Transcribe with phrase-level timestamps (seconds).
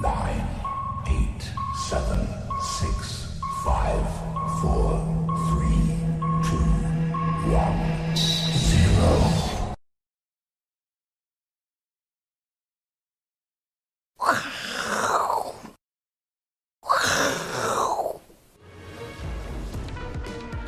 [0.00, 0.46] nine,
[1.08, 1.42] eight,
[1.88, 2.20] seven,
[2.62, 3.26] six,
[3.64, 3.98] five,
[4.60, 5.02] four,
[5.48, 5.98] three,
[6.40, 6.56] two,
[7.50, 7.74] one,
[8.54, 9.10] zero.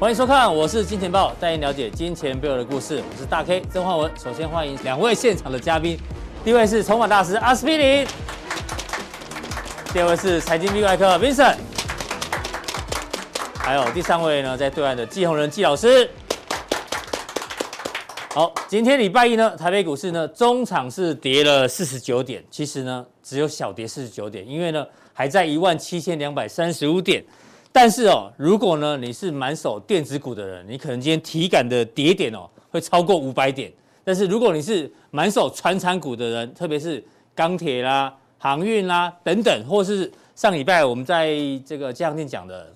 [0.01, 3.01] 欢迎收看，我是金钱豹，带您了解金钱背后的故事。
[3.09, 4.11] 我是大 K 曾焕文。
[4.19, 5.97] 首先欢迎两位现场的嘉宾，
[6.43, 8.05] 第一位是筹码大师阿司匹林，
[9.93, 11.57] 第二位是财经 V 怪客 Vincent，
[13.57, 16.09] 还有第三位呢，在对岸的季宏仁季老师。
[18.33, 27.25] 好，今天礼拜一呢，台北股市呢，中场是跌了四十九点，其实呢，只有小跌四十九点，因为呢，还在一万七千两百三十五点。
[27.73, 33.73] 但是哦，如果呢你是满手电子股的人，你可能今天体感的跌点哦会超过五百点。
[34.05, 37.05] 但是如果你是满手传产股的人，特别是
[37.35, 42.67] 钢铁啦、航运啦等等，或是上礼拜我们在这个这样讲的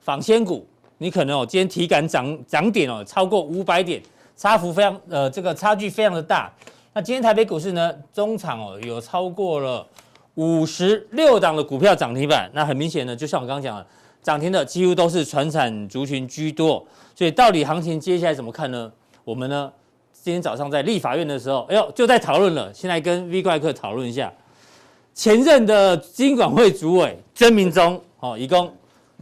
[0.00, 0.64] 纺纤股，
[0.98, 4.00] 你可能哦今天体感涨涨点哦超过五百点，
[4.36, 6.50] 差幅非常呃这个差距非常的大。
[6.94, 9.86] 那今天台北股市呢，中场哦有超过了
[10.36, 13.86] 五十六档的股票涨停板，那很明显呢，就像我刚刚讲的。
[14.22, 18.92] 涨停的几乎都是传产族群居多，所以到底行情接下来怎么看呢？
[19.24, 19.72] 我们呢
[20.12, 22.70] 今天早上在立法院的时候，哎呦就在讨论了。
[22.74, 24.30] 先来跟 V 怪客讨论一下，
[25.20, 28.72] 前任的金管会主委曾明忠哦，一共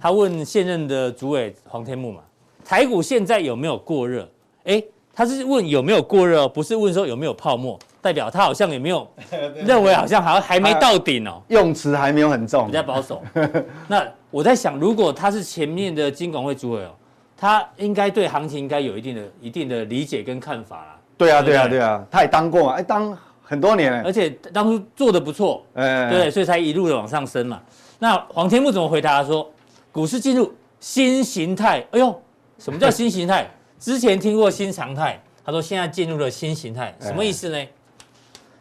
[0.01, 2.21] 他问现任的主委黄天木嘛，
[2.65, 4.29] 台股现在有没有过热？
[4.63, 4.81] 哎，
[5.13, 7.77] 他是问有没有过热，不是问说有没有泡沫。
[8.01, 9.05] 代表他好像也没有
[9.67, 13.21] 认为好像好像还没到顶哦，用词还没有很重，比较保守。
[13.89, 16.95] 那我在想，如果他是前面的金管会主委哦，
[17.37, 20.97] 他应该对行情应该有一定的一定的理解跟看法啦。
[21.17, 23.19] 对啊，对啊，对啊，他也当过嘛，哎，当
[23.49, 27.59] 很多年，而且当初做的不错，哎，对，所以才一路的往上升嘛。
[27.99, 29.23] 那黄天牧怎么回答？
[29.23, 29.51] 他说
[29.91, 31.83] 股市进入新形态。
[31.93, 32.23] 哎呦，
[32.59, 33.51] 什么叫新形态？
[33.81, 37.59] 之前听过新常态，他说现在进入了新形态，什么意思呢？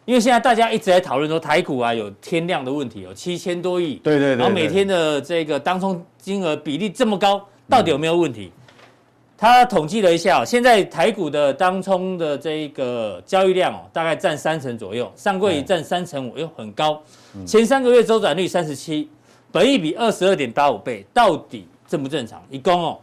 [0.06, 8.50] 因为现在大家一直在讨论说台股啊有天量的问题，有七千多亿，对对对，然后每天的这个当冲金额比例这么高，到底有没有问题？
[9.40, 17.00] 他统计了一下，现在台股的当冲的这个交易量哦，大概占三成左右，上柜占三成五，又很高。
[17.46, 19.08] 前三个月周转率三十七，
[19.52, 22.42] 本益比二十二点八五倍，到底正不正常？
[22.50, 22.98] 一共哦，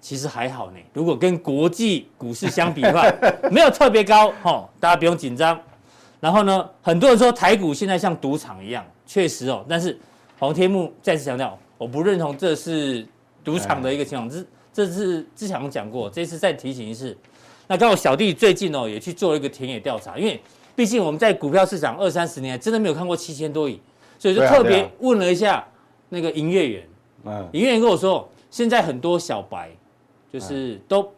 [0.00, 0.78] 其实还好呢。
[0.92, 3.08] 如果跟国际股市相比的话，
[3.48, 5.56] 没有特别高哦，大家不用紧张。
[6.18, 9.64] 然后呢，很多人说台股现在像赌场一样，确实哦。
[9.68, 9.96] 但是
[10.40, 13.06] 黄天木再次强调，我不认同这是
[13.44, 14.28] 赌场的一个情况。
[14.28, 17.16] 这这次之前我讲过，这次再提醒一次。
[17.68, 20.40] 那刚好小弟最近哦也去做了一个田野调查，因为
[20.74, 23.80] 毕竟我们在股票市场二三十年，真的没有看过七千多亿，
[24.18, 25.64] 所以就特别问了一下
[26.08, 26.88] 那个营业员。
[27.24, 29.70] 嗯，营业员跟我说，现在很多小白
[30.32, 31.08] 就是都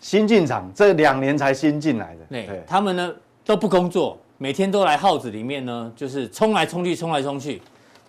[0.00, 4.18] 新进场，这两年才新进来的，对，他们呢都不工作。
[4.38, 7.60] 每天都来号子里面呢，就是冲来冲去，冲来冲去。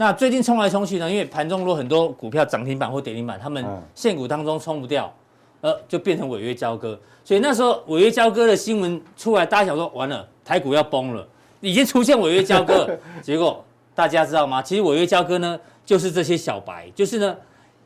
[0.02, 3.64] 那最近冲来冲去呢，因为盘中如果很多股票涨停板或跌停板，他们
[3.94, 5.14] 现股当中冲不掉，
[5.62, 7.00] 呃，就变成违约交割。
[7.24, 11.24] 所以那时候违约交割的新闻出来，大家想说完了，台股要崩了，
[11.60, 12.90] 已经出现违约交割。
[13.22, 13.64] 结果
[13.94, 14.60] 大家知道吗？
[14.60, 17.38] 其实违约交割呢，就是这些小白，就是呢，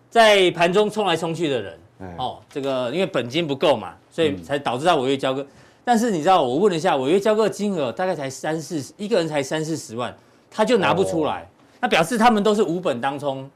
[0.10, 1.78] 在盘中冲来冲去的人。
[2.18, 5.46] 哦，这个因为本金不够嘛，所以才导致他违约交割。
[5.84, 10.16] 但是你知道，我问了一下，违约交割的金额大概才三四十，一个人才三四十万，
[10.50, 11.46] 他就拿不出来，
[11.86, 13.48] 那表示他们都是无本当冲，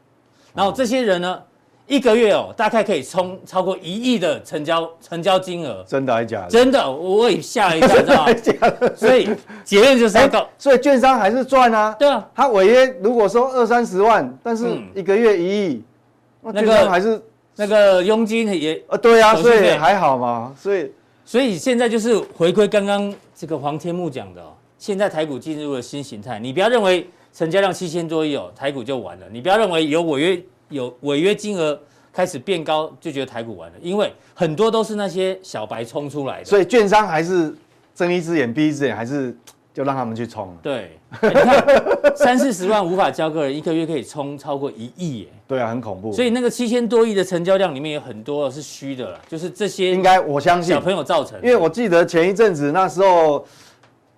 [0.54, 1.42] 然后这些人呢，
[1.88, 6.48] 一个月哦，大概可以冲超过一亿的成交成交金额，真的还是假的？
[6.48, 8.90] 真的，我也吓了一跳，知道吗？
[8.94, 9.28] 所以
[9.64, 11.92] 结论就是要告，所以券商还是赚啊。
[11.98, 14.64] 对啊，他违约如果说二三十万，但是
[14.94, 15.82] 一个月一亿，
[16.40, 17.20] 那个还是
[17.56, 20.92] 那个佣金也呃，对啊，所以还好嘛，所以。
[21.24, 24.40] 所以现在就是回归刚刚这个黄天木讲的，
[24.78, 26.38] 现在台股进入了新形态。
[26.38, 29.26] 你不要认为成交量七千多亿哦，台股就完了。
[29.30, 31.78] 你不要认为有违约有违约金额
[32.12, 36.44] 开始变高就觉得台股完了，因为很多都是那些小白冲出来的。
[36.44, 37.54] 所以券商还是
[37.94, 39.36] 睁一只眼闭一只眼，还是。
[39.72, 40.54] 就让他们去冲。
[40.60, 45.28] 对，欸、你看三四十万无法交割人，一个月可以冲超过一亿耶。
[45.46, 46.12] 对啊，很恐怖。
[46.12, 51.40] 所以那个七千多亿的成交量里面有很多是虚的了，就是这些应该我相信小朋友造成。
[51.40, 53.46] 因为我记得前一阵子那时候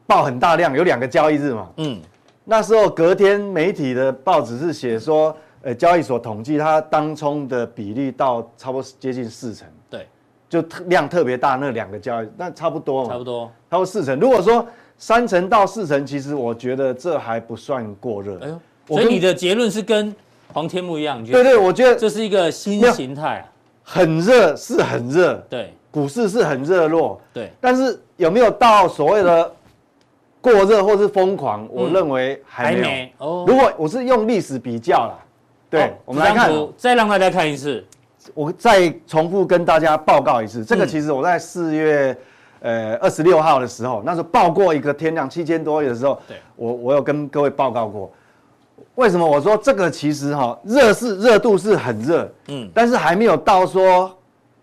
[0.07, 1.69] 爆很大量，有两个交易日嘛。
[1.77, 2.01] 嗯。
[2.45, 9.67] 那时候隔天媒体的报纸是写说，呃，交易所统计它当冲的比例到差不多接近四成。
[9.89, 10.07] 对。
[10.49, 13.11] 就量特别大那两个交易，那差不多嘛。
[13.11, 13.47] 差不多。
[13.71, 14.19] 差不多四成。
[14.19, 14.67] 如果说
[14.99, 18.39] 三成到四成，其实我觉得这还不算过热。
[18.41, 20.15] 哎呦，所以你的结论是跟
[20.53, 23.43] 黄天木一样，对对，我觉得这是一个新形态，
[23.83, 29.51] 很热是很热，对，股市是很热络，对，但是有没有到所谓的
[30.43, 31.67] 过热或是疯狂？
[31.71, 33.27] 我认为还没有。
[33.27, 35.15] 哦，如果我是用历史比较啦，
[35.71, 37.83] 对，我们来看，再让大家看一次，
[38.35, 42.15] 我再重复跟大家报告一次，这个其实我在四月。
[42.65, 48.09] 呃，二十六号的时候，那时候报过一个天量七千多亿的时候，对，我我有跟各位报告过，
[48.95, 54.17] 为什么我说这个其实哈热是热度是很热，嗯，但是还没有到说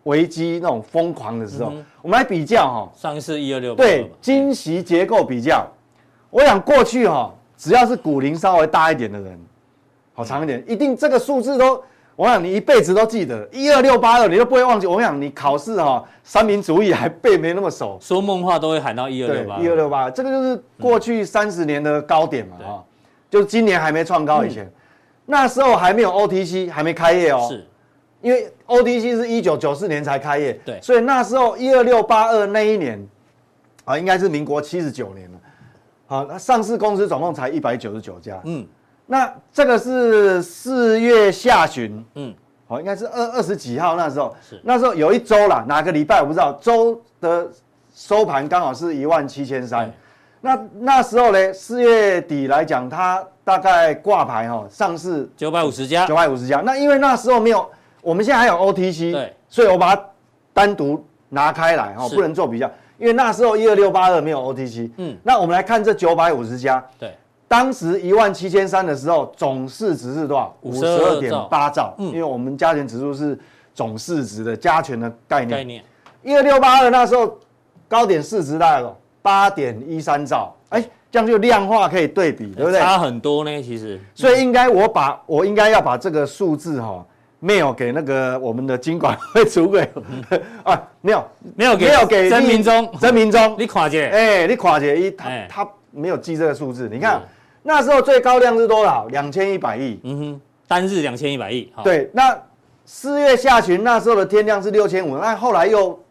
[0.09, 1.71] 危机那种疯狂的时候。
[1.71, 5.65] 嗯、我们来比较哈，上一次一二六对，惊喜结构比较，
[6.29, 9.39] 我想过去哈，只要是股龄稍微大一点的人，
[10.13, 11.81] 好长一点，一定这个数字都。
[12.15, 14.85] 我想你一辈子都记得一二六八二，你都不会忘记。
[14.85, 19.57] 我想你考试哈，三民主义还背没那么熟，说梦话都会喊到一二六八。
[19.59, 22.83] 一二六八，这个就是过去三十年的高点嘛，哈、嗯，
[23.29, 24.71] 就是今年还没创高以前，嗯、
[25.27, 27.47] 那时候还没有 OTC，还没开业哦。
[27.50, 27.65] 是，
[28.21, 33.07] 因为 OTC 是一九九四年才开业，对，所以那时候一二六八二那一年，
[33.86, 35.38] 啊，应该是民国七十九年了，
[36.07, 38.66] 好，那上市公司总共才一百九十九家，嗯。
[39.12, 42.31] 那这个是四月下旬，嗯，
[42.68, 44.62] 好，应该是二二十几号那时候，是。
[44.63, 47.50] 那时候有一周啦，哪个礼拜我不知道，周的
[47.92, 49.92] 收盘刚好是一万七千三，
[50.42, 57.68] 那那时候呢，四月底来讲，它大概挂牌哈，上市九百五十家，九百五十家，那因为那时候没有，
[58.01, 60.04] 我们现在还有 OTC，对，所以我把它
[60.54, 67.13] 单独拿开来哈，不能做比较，因为那时候一二六八二没有 OTC，嗯，那我们来看这九百五十家，对。
[67.48, 70.56] 当时一万七千三的时候，总市值是多少？
[70.62, 71.96] 五十二点八兆。
[71.98, 73.36] 嗯，因为我们加权指数是
[73.74, 75.57] 总市值的加权的概念。
[75.57, 75.84] 概念。
[76.22, 77.36] 一二六八二那时候
[77.88, 80.56] 高点市值大概有八点一三兆。
[80.69, 82.80] 哎，这样就量化可以对比，对不对？
[82.80, 84.00] 差很多呢，其实。
[84.13, 87.04] 所以应该我把我应该要把这个数字哈
[87.41, 89.88] ，mail 给那个我们的金管会主委
[90.63, 91.24] 啊，没有
[91.56, 97.21] 没有给没有给曾明忠曾明忠，你看一下，哎，你垮姐，一他他没有记这个数字，你看。
[97.62, 99.06] 那时候最高量是多少？
[99.07, 100.00] 两千一百亿。
[100.03, 101.71] 嗯哼，单日两千一百亿。
[101.83, 102.36] 对，那
[102.86, 106.01] 四月下旬那时候的天量是六千五，那后来又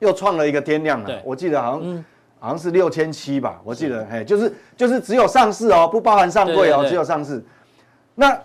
[0.00, 1.06] 又创了一个天量了。
[1.06, 2.04] 对，我记得好像、嗯、
[2.38, 7.42] 好像是六千七吧，我记得，哎，就是就是只有上市哦，不包含上柜哦，只有上市。
[8.14, 8.38] 那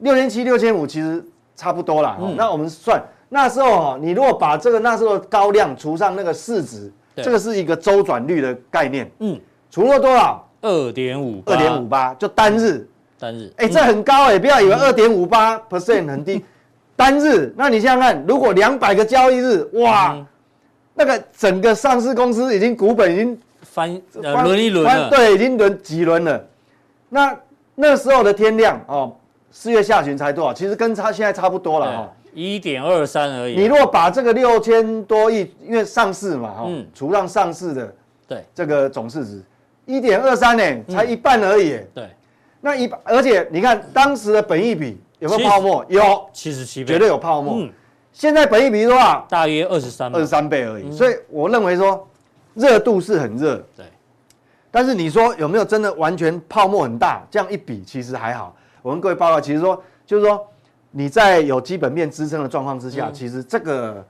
[0.00, 1.24] 六千七、六千五其实
[1.56, 2.16] 差不多啦。
[2.20, 7.24] 嗯、那我们算那时候哦，你如果把这个那时候的高量除上那个市值，对。
[7.24, 9.10] 这个是一个周转率的概念。
[9.18, 9.40] 嗯，
[9.70, 10.46] 除了多少？
[10.64, 12.86] 二点五，二点五八，就单日，
[13.18, 16.44] 单日，哎，这很高哎，不要以为二点五八 percent 很低，
[16.94, 20.16] 单日，那你想想看，如果两百个交易日，哇，
[20.94, 26.44] 那个整个上市公司已经股本已经翻轮一轮了，对，已经轮几轮了。
[27.08, 27.36] 那
[27.74, 29.16] 那时候的天量哦，
[29.52, 30.52] 四月下旬才多少？
[30.52, 33.54] 其实跟它现在差不多了哈，一点二三而已。
[33.54, 37.94] 你如果把这个六千多亿，因为上市嘛哈，除让上市的，
[38.26, 39.42] 对，这个总市值。
[39.84, 41.78] 一点二三呢，才一半而已。
[41.92, 42.08] 对，
[42.62, 45.84] 那一而且你看当时的本益比有没有泡沫？
[45.88, 47.56] 有，七十七倍，绝对有泡沫。
[47.58, 47.70] 嗯，
[48.12, 49.26] 现在本益比多少？
[49.28, 50.90] 大约二十三，二十三倍而已。
[50.90, 52.08] 所以我认为说
[52.54, 53.56] 热度是很热。
[53.76, 53.84] 对，
[54.70, 57.22] 但是你说有没有真的完全泡沫很大？
[57.30, 58.56] 这样一比其实还好。
[58.82, 60.46] 我跟各位报告，其实说就是说
[60.90, 64.04] 你在有基本面支撑的状况之下，其实这个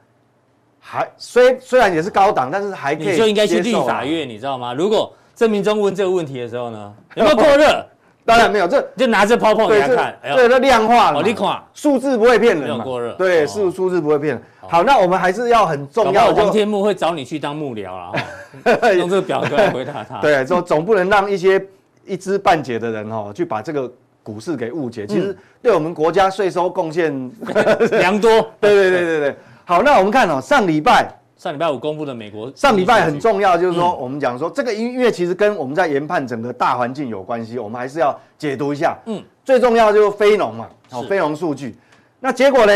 [0.81, 3.11] 还虽虽然也是高档，但是还可以。
[3.11, 4.75] 你就应该去立法院，你知道吗？
[4.75, 7.87] 如果郑明忠问这个问题的时候呢， 有没有过热？
[8.25, 14.43] 当然没有，这就拿着泡泡给他看，对，那量化了，你看数字不会骗人嘛，没有过热，对，数数字不会骗人。
[14.61, 18.13] 好，那我们还是要很重要的，黄天木会找你去当幕僚啊，
[18.97, 20.21] 用这个表格来回答他。
[20.21, 21.61] 对，总总不能让一些
[22.07, 25.07] 一知半解的人哦，去把这个股市给误解。
[25.07, 27.13] 其实对我们国家税收贡献
[27.99, 28.31] 良多。
[28.61, 29.37] 对对对对对。
[29.65, 31.13] 好，那我们看哦，上礼拜。
[31.37, 38.97] 上礼拜五公布的美国，上礼拜很重要，就是说我们讲说这个音乐其实跟我们在研判整个大环境有关系，我们还是要解读一下。
[39.07, 41.77] 嗯，最重要就是非农嘛，好，非农数据。
[42.21, 42.73] 那结果呢？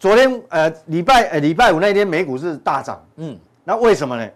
[0.00, 3.00] 昨天呃礼拜呃礼拜五那天美股是大涨。
[3.16, 4.28] 嗯，那为什么呢？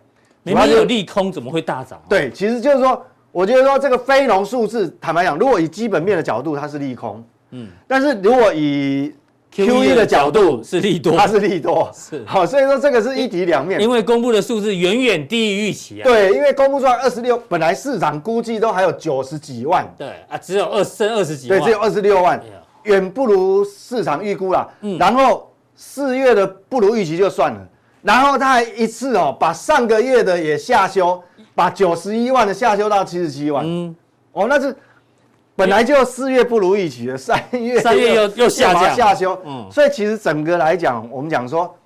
[0.44, 2.00] 明明有利空，怎么会大涨？
[2.08, 7.24] 对，其实就是说，我觉得说这个非农数字，坦白讲，如果以基本面的角度，它是利空。
[7.50, 9.12] 嗯，但是如果以
[9.50, 13.80] Q E 的角度是利多，它是利多，是好，所以说这个是一体两面。
[13.80, 16.04] 因为公布的数字远远低于预期啊。
[16.04, 19.86] 对，因为公布出来二十六，本来市场估计都还有九十几万。
[19.98, 21.58] 对啊，只有二剩二十几万。
[21.58, 22.42] 对，只有二十六万，
[22.84, 24.68] 远不如市场预估啦。
[24.80, 24.96] 嗯。
[24.98, 27.60] 然后四月的不如预期就算了，
[28.00, 31.22] 然后他还一次哦，把上个月的也下修，
[31.54, 33.64] 把九十一万的下修到七十七万。
[33.66, 33.94] 嗯。
[34.32, 34.74] 哦，那是
[35.54, 41.76] 本来就四月不如预期的，三月三月又又下降下修，嗯，所以其实整个来讲，我们讲说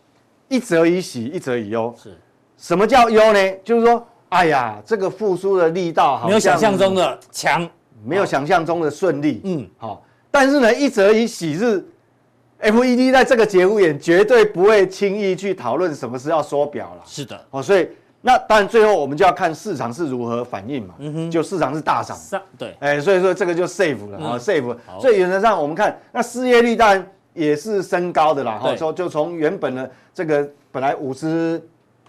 [0.46, 1.92] 一则以喜，一则以忧。
[2.00, 2.16] 是，
[2.56, 3.52] 什么叫忧呢？
[3.64, 7.68] 就是说，哎呀，这个复苏的力道好像没有想象中的强，
[8.04, 10.04] 没有想象中的顺利，嗯，好。
[10.30, 11.85] 但是呢，一则以喜是
[12.61, 17.02] ，FED 在这个节骨眼绝对不会轻易去讨论什么是要缩表了。
[17.04, 17.88] 是的，哦，所以。
[18.26, 20.95] 那当然，最后我们就要看市场是如何反应嘛。
[20.99, 22.18] 嗯哼，就市场是大涨，
[22.59, 24.76] 对，哎，所以说这个就 safe 了啊，safe。
[25.00, 28.59] 所以原则上我们看，那失业率当然也是升高的啦。
[28.61, 31.62] 哈，说就从原本的这个本来五十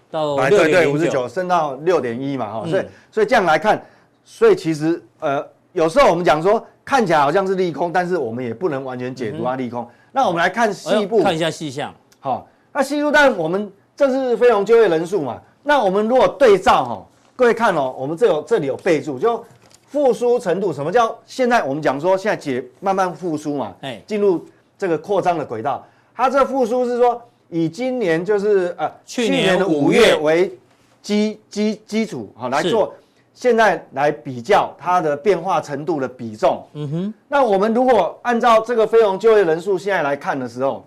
[0.10, 2.52] 到六对五十九升到六点一嘛。
[2.52, 3.80] 哈，所以所以这样来看，
[4.26, 9.88] 所以其实呃有时候我们讲说看起来好像是利空，但是我们也不能完全解读它利空。
[10.12, 11.94] 那我们来看细部，看一下细项。
[12.20, 15.40] 好，那细部，但我们这是非农就业人数嘛。
[15.68, 17.06] 那我们如果对照哈，
[17.36, 19.44] 各位看哦，我们这有这里有备注，就
[19.86, 24.46] 复苏程度，什么叫现在我们讲说现在解慢慢复苏嘛，哎，进入
[24.78, 25.86] 这个扩张的轨道。
[26.16, 30.58] 它这复苏是说以今年就是呃去年的五月为
[31.02, 32.94] 基基基础好来做，
[33.34, 36.66] 现在来比较它的变化程度的比重。
[36.76, 37.14] 嗯哼。
[37.28, 40.86] 那我们如果按照这个非农就业人数现在来看的时候，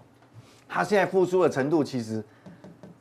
[0.66, 2.24] 它现在复苏的程度其实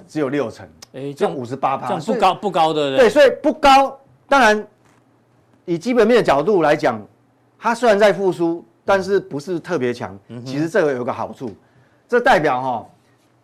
[0.10, 0.68] 只有六成。
[0.94, 4.00] 哎，这五十八趴，这不高不高的，对，所以不高。
[4.28, 4.68] 当然，
[5.66, 7.00] 以基本面的角度来讲，
[7.60, 10.18] 它虽然在复苏，但是不是特别强。
[10.46, 11.52] 其实这个有个好处，
[12.08, 12.86] 这代表哈，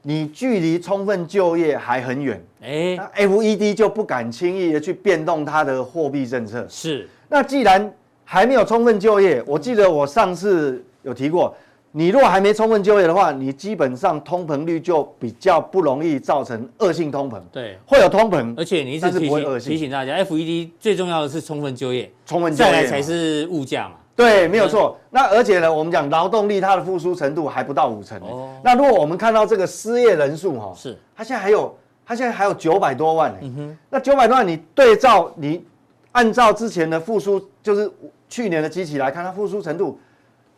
[0.02, 2.44] 你距离充分就业还很远。
[2.62, 6.66] 哎，那 FED 就不敢轻易的去变动它的货币政策。
[6.68, 7.08] 是。
[7.30, 11.56] 那既然还没有充分就业，我记得我上次有提过。
[11.98, 17.42] 你如果还没充分就业的话，你基本上通膨率就比较不容易造成恶性通膨。
[17.54, 23.96] 对，会有通膨，而且你一直提醒提醒大家，FED 最重要的是充分就业，充分就业再来才是物价嘛。
[24.14, 24.98] 对，没有错。
[25.10, 28.20] 那而且呢，我们讲劳动力它的复苏程度还不到五成。
[28.20, 28.50] 哦。
[28.62, 31.74] 那如果我们看到这个失业人数哈，是，它现在还有，
[32.06, 33.34] 它现在还有九百多万。
[33.42, 33.78] 嗯哼。
[33.90, 35.64] 那九百多万，你对照你
[36.12, 37.90] 按照之前的复苏，就是
[38.28, 39.98] 去年的基期来看，它复苏程度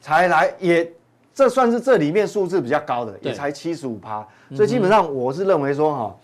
[0.02, 0.92] 才来也。
[1.38, 4.26] 这算是这里面数字比较高的，也才七十五趴，
[4.56, 6.16] 所以基本上我是认为说哈，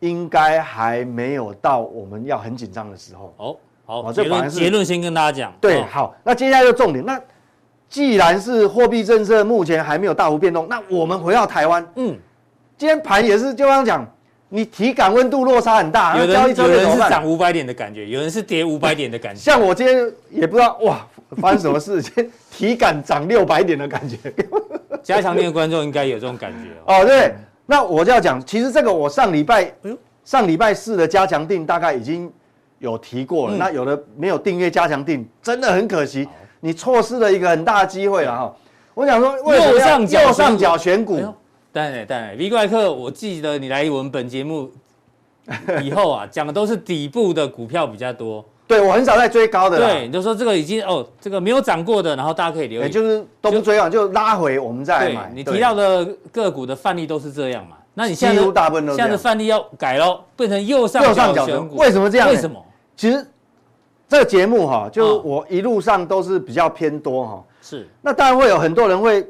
[0.00, 3.34] 应该还没有到我们要很紧张的时候。
[3.36, 5.52] 哦，好，这反而是结论先跟大家讲。
[5.60, 7.04] 对，好，那接下来就重点。
[7.04, 7.20] 那
[7.90, 12.16] 既然是货币政策目前还没有大幅变动，那我们回到台湾，嗯，
[12.78, 14.13] 今天盘也是就刚刚讲，
[14.54, 19.40] 你体感温度落差很大，有人有人是涨五百点的感觉，有人是跌五百点的感觉。
[19.40, 21.04] 像我今天也不知道哇。
[21.38, 22.00] 发生什么事？
[22.00, 22.30] 情？
[22.48, 24.16] 体感涨六百点的感觉，
[25.02, 27.00] 加强店的观众应该有这种感觉哦。
[27.02, 27.34] 哦，对，
[27.66, 29.72] 那我就要讲，其实这个我上礼拜，
[30.24, 32.30] 上礼拜四的加强定大概已经
[32.78, 33.56] 有提过了。
[33.56, 36.28] 嗯、那有的没有订阅加强定，真的很可惜，
[36.60, 38.54] 你错失了一个很大的机会了哈。
[38.92, 41.20] 我想说，右上角右上角选股，
[41.74, 44.70] 当然当然，V 怪客，我记得你来我们本节目
[45.82, 48.44] 以后啊，讲的都是底部的股票比较多。
[48.68, 49.76] 对，我很少在追高的。
[49.76, 52.88] 对，你就说这个已经哦，这个没有涨过的，然后大家可以留意。
[52.88, 55.32] 就是都不追啊，就拉回我们再买。
[55.34, 57.76] 你提到的个股的范例都是这样嘛？
[57.92, 61.74] 那你现在大部分都现在的范例要改喽，变成右上角选股。
[61.74, 62.28] 为什么这样？
[62.28, 62.64] 为什么？
[62.96, 63.26] 其实
[64.08, 67.44] 这个节目哈，就我一路上都是比较偏多哈。
[67.60, 67.88] 是。
[68.00, 69.26] 那当然会有很多人会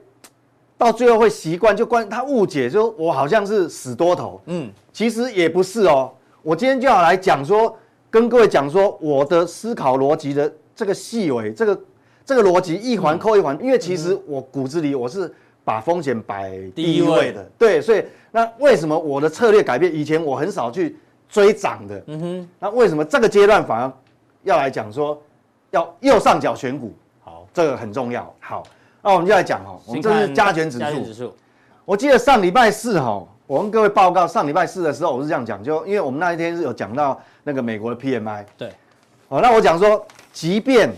[0.85, 4.41] 到最后会习惯，就关他误解，就我好像是死多头。
[4.47, 6.12] 嗯，其实也不是哦。
[6.43, 7.76] 我今天就要来讲说。
[8.11, 11.81] 跟各位讲说，我的思考逻辑的这个细微，这个
[12.25, 15.29] 这个逻辑一环扣一环，因为其实我骨子里我是
[15.64, 19.93] 把风险摆第一位的，对，所以那为什么我的策略改变？
[19.93, 20.97] 以前我很少去
[21.29, 23.93] 追涨的，嗯哼，那为什么这个阶段反而
[24.45, 25.21] 要来讲说
[25.73, 26.95] 要右上角选股？
[27.25, 28.33] 好，这个很重要。
[28.38, 28.62] 好，
[29.05, 30.79] 那我们就来讲哦，我们这是加权指
[31.13, 31.31] 数，
[31.85, 33.23] 我记得上礼拜四哈。
[33.47, 38.43] 我跟各位报告，上礼拜四的时候，我是这样讲，就因为我们那一天是有讲到那个美国的 PMI。
[38.57, 38.73] 对。
[39.29, 40.91] 哦，那我讲说，即便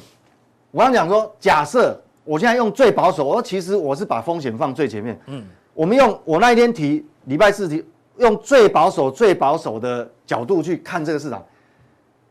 [0.71, 5.19] 我刚讲说，假设我现在用最保守，我说其实我是把风险放最前面。
[5.27, 5.45] 嗯。
[5.75, 7.85] 我们用我那一天提礼拜四提，
[8.19, 11.45] 用最保守、最保守的角度去看这个市场。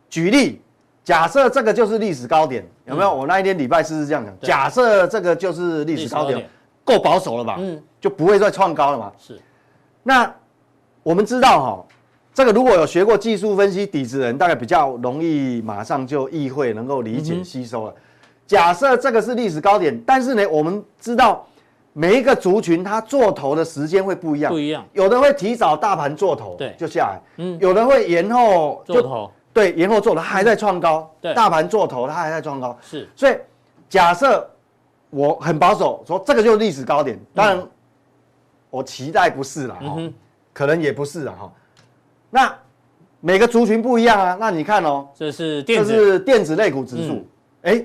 [0.10, 0.62] 举例，
[1.05, 3.15] 假设这个就是历史高点，有没有？
[3.15, 6.50] 我那一天礼拜四是这样讲，假设这个就是历史高点，
[6.83, 7.55] 够保守了吧？
[7.59, 7.81] 嗯。
[8.01, 9.12] 就不会再创高了嘛？
[9.17, 9.39] 是。
[10.03, 10.31] 那
[11.01, 11.85] 我们知道哈，
[12.33, 17.93] 这个如果有学过技术分析底子的人，大概比较容易马上就意会，能够理解吸收了。
[18.45, 21.47] 假设这个是历史高点，但是呢，我们知道
[21.93, 33.38] 每一个族群它做头的时间会不一样，不一样，有的会提早大盘做头，对，就下来，嗯，有的会延后做头，对，延后做头，它还在创高，对，大盘做头它还在创高，是，所以
[33.88, 34.45] 假设
[35.09, 37.65] 我很保守，说这个就是历史高点，当然
[38.69, 39.97] 我期待不是啦，哈，
[40.51, 41.50] 可能也不是啦，哈。
[42.29, 42.53] 那
[43.21, 47.25] 每个族群不一样啊，那你看哦，这是电子，这是电子类股指数，
[47.62, 47.81] 哎，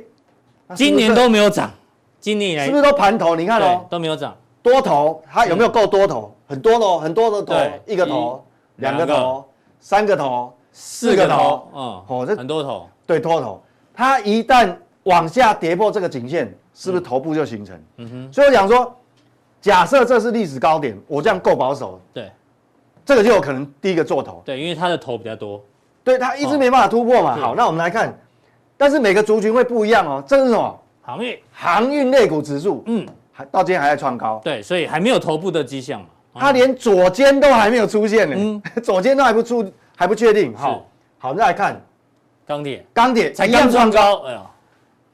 [0.75, 1.71] 今年都没有涨，
[2.19, 3.37] 今年以来是不是都盘头？
[3.37, 6.35] 你看哦，都没有涨，多头它有没有够多头？
[6.49, 7.55] 很多的，很多的头，
[7.87, 8.45] 一个头，
[8.79, 9.45] 两个头，
[9.79, 13.63] 三个头，四个头，嗯，哦，这很多头，对，多头，
[13.93, 14.75] 它一旦
[15.05, 17.81] 往下跌破这个颈线，是不是头部就形成？
[17.97, 18.97] 嗯哼，所以我讲说，
[19.61, 22.31] 假设这是历史高点，我这样够保守，对，
[23.05, 25.63] 这个就有可能第一个做头，对，因为它的头比较多，
[26.05, 27.37] 对，它一直没办法突破嘛。
[27.37, 28.17] 好，那我们来看，
[28.77, 30.23] 但是每个族群会不一样哦。
[30.27, 30.81] 这是什么？
[31.03, 36.07] 航运，航运类股指数，嗯，还到今天还在创高，对，所以还没有头部的迹象嘛。
[36.35, 39.65] 它连左肩都还没有出现呢，嗯， 左肩都还不出，
[40.01, 40.57] 还不确定。
[40.57, 40.87] 好，
[41.19, 41.79] 好，再来看
[42.47, 44.41] 钢铁，钢铁才刚创高，哎呀，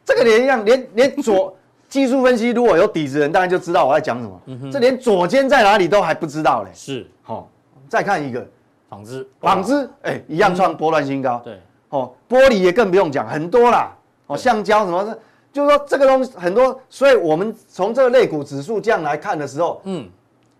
[0.05, 1.57] 这个连一样，连 连左
[1.89, 4.71] 技术分析如果有底子的人，当然就知道我在讲什么。
[4.71, 6.71] 这连左肩在哪里都还不知道嘞。
[6.73, 7.51] 是，好，
[7.89, 8.47] 再看一个
[8.89, 11.41] 纺织，纺织，哎，一样创波段新高。
[11.45, 13.93] 对，哦，玻璃也更不用讲，很多啦。
[14.29, 15.19] 哦，橡胶什么的，
[15.53, 20.09] 就是说这个东西很多，所以我们从这个类股指数这样来看的时候，嗯。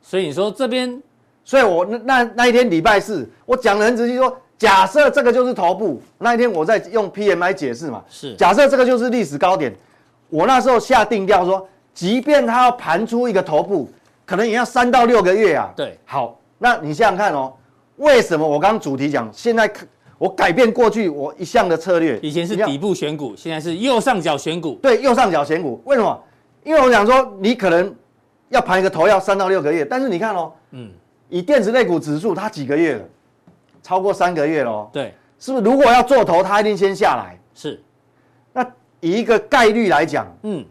[0.03, 1.03] 所以你说这边，
[1.47, 9.73] 所以我那那那一天礼拜四，我讲得很仔细，说假设这个就是头部，那一天我在用 PMI 解释嘛，是假设这个就是历史高点，
[10.29, 13.89] 我那时候下定调说，即便它要盘出一个头部，
[14.25, 15.73] 可能也要三到六个月啊。
[15.77, 17.53] 对，好，那你想想看哦，
[17.99, 19.73] 为什么我刚刚主题讲，现在
[20.19, 26.21] 我改变过去我一向的策略，以前是底部选股，现在是右上角选股，对，右上角选股，为什么？
[26.65, 27.95] 因为我想说，你可能。
[28.49, 30.89] 要盘一个头要三到六个月，但是你看哦，嗯，
[31.29, 33.05] 以电子类股指数，它几个月了？
[33.83, 34.89] 超过三个月了。
[34.93, 35.65] 对，是不是？
[35.65, 37.39] 如果要做头，它一定先下来。
[37.55, 37.83] 是。
[38.53, 38.65] 那
[39.01, 40.65] 以一个概率来讲，嗯，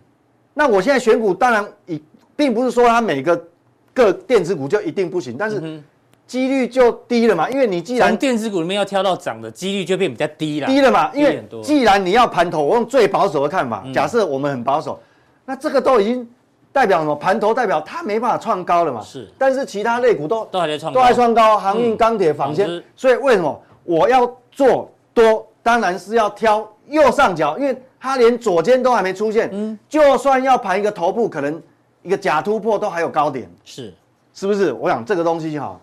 [0.53, 2.01] 那我现在选股，当然以
[2.35, 3.47] 并不是说它每个
[3.93, 5.81] 个电子股就一定不行，但是
[6.27, 7.49] 几率就低了嘛。
[7.49, 10.67] 因为你既然从电子股里面要挑到涨的几率就变比较低了。
[10.67, 14.99] 低了嘛，因为既然你要盘头，我用最保守的看法，假设我们很保守，
[15.45, 16.27] 那这个都已经。
[16.75, 17.15] 代表什么？
[17.15, 18.99] 盘头代表它没办法创高了嘛？
[19.01, 19.25] 是。
[19.37, 22.83] 但是其他类股都都还在创高，都还创高，航运、钢铁、纺纤。
[22.97, 25.47] 所以为什么我要做多？
[25.63, 29.49] 当然是要挑右上角，因为它连左肩都还没出现。
[29.53, 29.79] 嗯。
[29.87, 31.61] 就算要盘一个头部，可能
[32.03, 33.49] 一个假突破都还有高点。
[33.63, 33.93] 是。
[34.33, 34.73] 是不是？
[34.73, 35.79] 我想这个东西哈，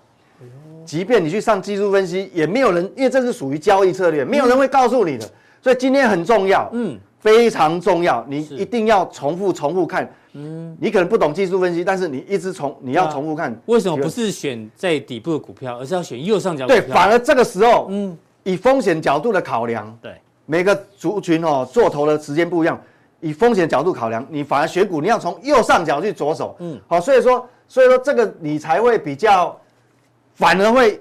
[0.85, 5.26] 即便你去上技术分析，也没有人，因为这是属于交易策略，没有人会告诉你的。
[5.62, 10.07] 所以今天很重要，嗯，非常重要，你一定要重复、重复看。
[10.35, 13.55] 嗯，你可能不懂技术分析，但是你一直重，你要重复看。
[13.66, 16.81] 为什么不是选在底部的股票，而是要选右上角股票？
[16.81, 20.14] 对，反而这个时候，嗯，以风险角度的考量，对，
[20.47, 22.81] 每个族群哦，做头的时间不一样，
[23.21, 29.55] 以风险角度考量，你反而选股，你要从右上角去着手，嗯，好，所以说，所以说这个你才会比较，
[30.35, 30.99] 反而会，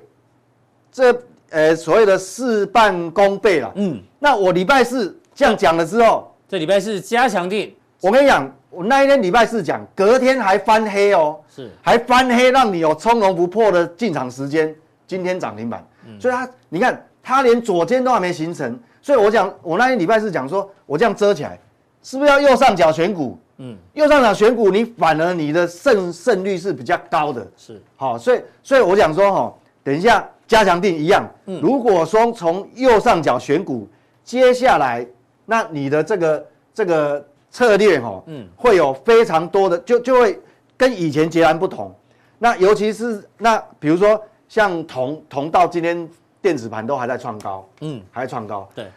[0.92, 1.18] 这
[1.52, 8.54] 呃所谓的事半功倍了，嗯，那我礼拜四这样讲了之后，这礼拜四加强定，我跟你讲。
[8.72, 14.74] 我那一天礼拜四讲，隔天还翻黑哦，是还翻黑，让你有从容不迫的进场时间。
[15.06, 21.60] 今天涨停板，嗯、所以它你看它连左肩都还没形成，所以我讲我那天礼拜四讲说，我这样遮起来，
[22.02, 23.38] 是不是要右上角选股？
[23.58, 27.46] 嗯，右上角选股，你反而你的胜胜率是比较高的。
[27.58, 29.54] 是，好，所以所以我讲说哈，
[29.84, 33.86] 等一下加强定一样，嗯，如果说从右上角选股，
[34.24, 35.06] 接下来
[35.46, 37.28] 那你的这个这个。
[37.52, 40.40] 策略哈，嗯，会有非常多的，就就会
[40.78, 41.94] 跟以前截然不同。
[42.40, 46.10] 那尤其是那比如说像铜，铜到今天
[46.42, 48.68] 电子盘都还在创高，嗯，还在创高。
[48.74, 48.88] 对。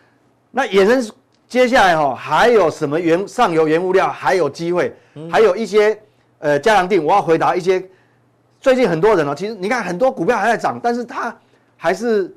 [0.52, 1.12] 那衍生
[1.48, 4.94] 接下来哈还有什么原上游原物料还有机会，
[5.28, 6.00] 还有一些
[6.38, 7.84] 呃加强定，我要回答一些
[8.60, 11.36] 最近很多人哦，其实你看很多股票还在涨，但是它
[11.76, 12.32] 还是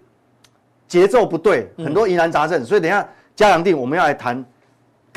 [0.88, 2.65] 节奏不对，很多疑难杂症。
[2.65, 4.43] 所以等一下加强定我们要来谈。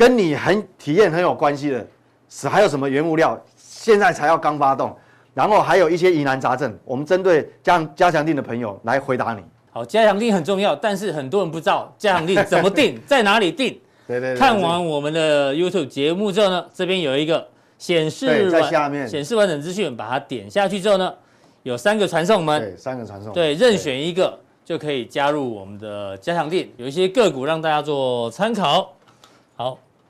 [0.01, 1.85] 跟你很体验很有关系的
[2.27, 3.39] 是还有什么原物料？
[3.55, 4.97] 现在才要刚发动，
[5.31, 9.43] 然后还有一些疑难杂症，我们针对加加强定的朋友来回答你。
[9.69, 13.79] 好，加强定很重要，但是很多人不知道加强定怎么定， 在哪里定。
[14.07, 14.39] 对对对。
[14.39, 21.13] 看完我们的 YouTube 节目之后呢，这边有一个显示在下面显示完整资讯，把它点下去之后呢，
[21.61, 28.91] 有三个传送门，对，三个传送，对，任选一个就可以加入我们的加强定，有一些个股让大家做参考。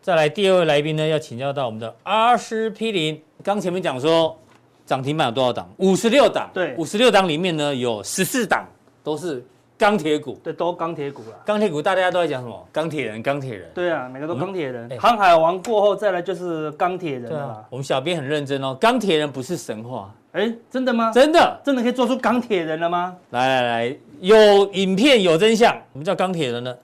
[0.01, 0.05] 好。
[0.05, 3.21] 再来第二位来宾呢，要请教到我们的阿司匹林。
[3.43, 4.37] 刚前面讲说
[4.85, 5.69] 涨停板有多少档？
[5.77, 6.49] 五十六档。
[6.53, 8.67] 对，五十六档里面呢，有十四档
[9.03, 9.43] 都是
[9.77, 11.35] 钢铁股，对，都钢铁股了。
[11.45, 12.67] 钢铁股大家都在讲什么？
[12.71, 13.69] 钢铁人，钢铁人。
[13.73, 14.89] 对啊，每个都钢铁人。
[14.99, 17.63] 航海王过后再来就是钢铁人了、啊。
[17.69, 20.13] 我们小编很认真哦，钢铁人不是神话。
[20.33, 21.11] 哎、欸，真的吗？
[21.11, 23.15] 真的，真的可以做出钢铁人了吗？
[23.31, 24.35] 来来来，有
[24.73, 25.75] 影片有真相。
[25.93, 26.75] 我们叫钢铁人呢，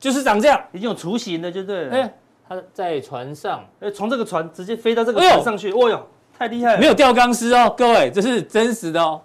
[0.00, 2.10] 就是长这样，已经有雏形了，就对了。
[2.48, 5.70] 他在船上，哎、欸，从这个船直接飞到这个船上去。
[5.72, 6.80] 哦哟，太厉害了！
[6.80, 9.20] 没有吊钢丝哦，各位，这是真实的哦。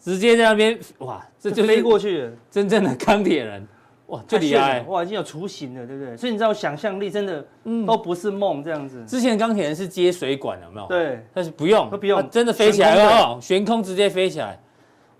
[0.00, 3.66] 直接在那边哇，这就是飞过去了，真正的钢铁人，
[4.08, 6.14] 哇，就厉害哇，已经有雏形了，对不对？
[6.14, 9.02] 所以你知道想象力真的，嗯，都不是梦这样子。
[9.06, 10.86] 之前钢铁人是接水管有没有？
[10.88, 14.60] 对，但是不用，不用，真的飞起来哦，悬空直接飞起来，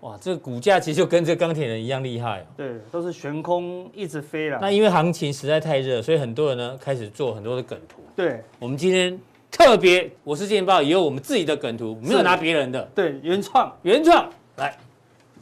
[0.01, 2.45] 哇，这个股价其实就跟这个钢铁人一样厉害哦。
[2.57, 4.59] 对，都是悬空一直飞了。
[4.61, 8.01] 那因为行情实在太热，所以很多人呢开始做很多的梗图。
[8.15, 14.75] 对，我们今天特别，我是健报也有我们自己的梗图，没有拿别人的，对，原创，原创来。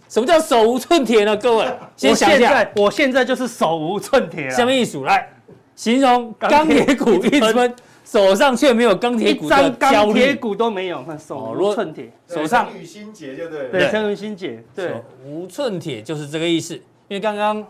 [0.08, 1.36] 什么叫手无寸铁呢？
[1.36, 1.66] 各位，
[1.98, 2.50] 先想一下。
[2.50, 4.52] 我现在，我现在就是手无寸铁了。
[4.52, 5.28] 下面一数来，
[5.76, 9.76] 形容钢铁股一分，手上却没有钢铁股的焦虑。
[9.80, 13.70] 钢铁股都没有，看手无寸铁，手上成语心结就对了。
[13.70, 16.76] 对，成语心结，对，手无寸铁就是这个意思。
[16.76, 17.66] 因为刚刚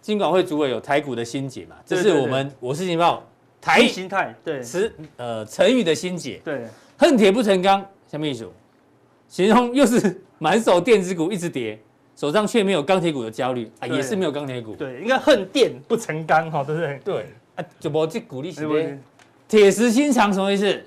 [0.00, 3.22] 金管会主委有台股的心结嘛，这是我们我是情报
[3.60, 6.40] 台心态，对，词呃成语的心结。
[6.44, 8.52] 对，恨铁不成钢，下面一组，
[9.28, 10.22] 形容又是。
[10.38, 11.80] 满手电子股一直跌，
[12.14, 14.74] 手上却没有钢铁股的焦虑啊，也是没有钢铁股。
[14.74, 17.00] 对，应该恨电不成钢，哈，对不对？
[17.02, 18.78] 对啊，就无这鼓励什么？
[19.48, 20.82] 铁石心肠什么意思？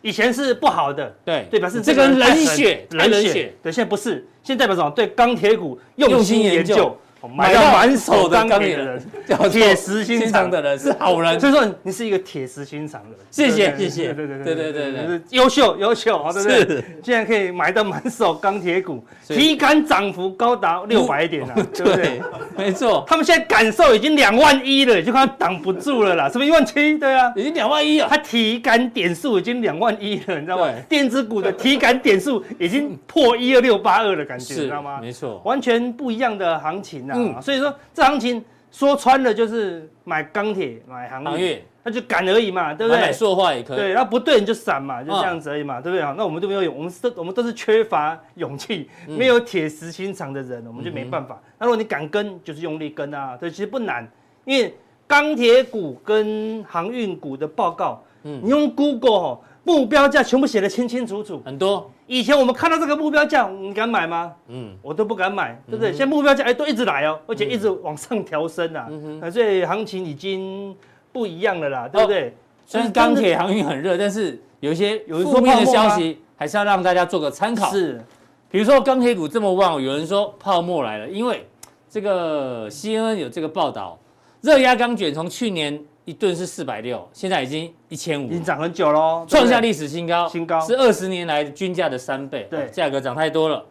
[0.00, 3.52] 以前是不好的，对对，表示这个人冷血，冷血。
[3.62, 4.88] 对，现在不是，现在代表什么？
[4.90, 6.96] 对钢铁股用心研究。
[7.26, 9.02] 买到满手的钢铁人，
[9.50, 13.18] 铁石心肠的人是好人，所以说你是一个铁石心肠的人。
[13.30, 16.84] 谢谢谢谢，对对对对对对，优秀优秀，好对不对？
[17.02, 22.22] 竟然可以买到满手钢铁股，体感涨幅高达六百点啊， 对不对？
[22.56, 26.28] 没错，他们现在感受已经两万一了，就看挡不住了啦。
[26.28, 26.96] 是不是一万七？
[26.98, 28.06] 对啊，已经两万一了。
[28.08, 30.72] 他体感点数已经两万一了，你知道吗？
[30.88, 34.98] 电子股的体感点数已经破一二六八二的感觉，你知道吗？
[35.00, 37.17] 没错，完全不一样的行情啊。
[37.40, 37.74] 所以说。
[37.94, 43.00] 这行情说穿了就是买钢铁、买航运，那就赶而已嘛，对不对？
[43.00, 43.76] 买塑化也可以。
[43.76, 46.04] 对，那不对你就闪嘛，就这样子而已嘛，对不对？
[46.16, 51.40] 那我们都没有勇，我们是，我们都是缺乏勇气，没有铁石心肠的人，我们就没办法。
[51.58, 54.06] 那如果你敢跟，就是用力跟啊，对，其实不难，
[54.44, 54.74] 因为
[55.06, 61.90] 钢铁股跟航运股的报告，嗯，你用 Google 目标价全部写得清清楚楚，很多。
[62.08, 64.32] 以前我们看到这个目标价，你敢买吗？
[64.48, 65.90] 嗯，我都不敢买，对不对？
[65.90, 68.88] 现在目标价哎都一直来哦，而且一直往上调升啊，
[69.30, 70.74] 所以行情已经
[71.12, 72.34] 不一样了啦，对不对？
[72.66, 77.70] 虽然钢铁航运很热，但是有一些有负面的消息，还是要让大家做个参考。
[77.70, 78.02] 是，
[78.50, 81.46] 比如说钢铁股这么旺，有人说泡沫来了，因为
[81.90, 83.98] 这个 CNN 有这个报道，
[84.40, 85.78] 热轧钢卷从去年。
[86.08, 90.58] 一吨是四百六，现在已经一千五，已经涨很久喽，创下历史新高，新高。
[90.58, 93.62] 是二十年来均价的三倍，对，价格涨太多了。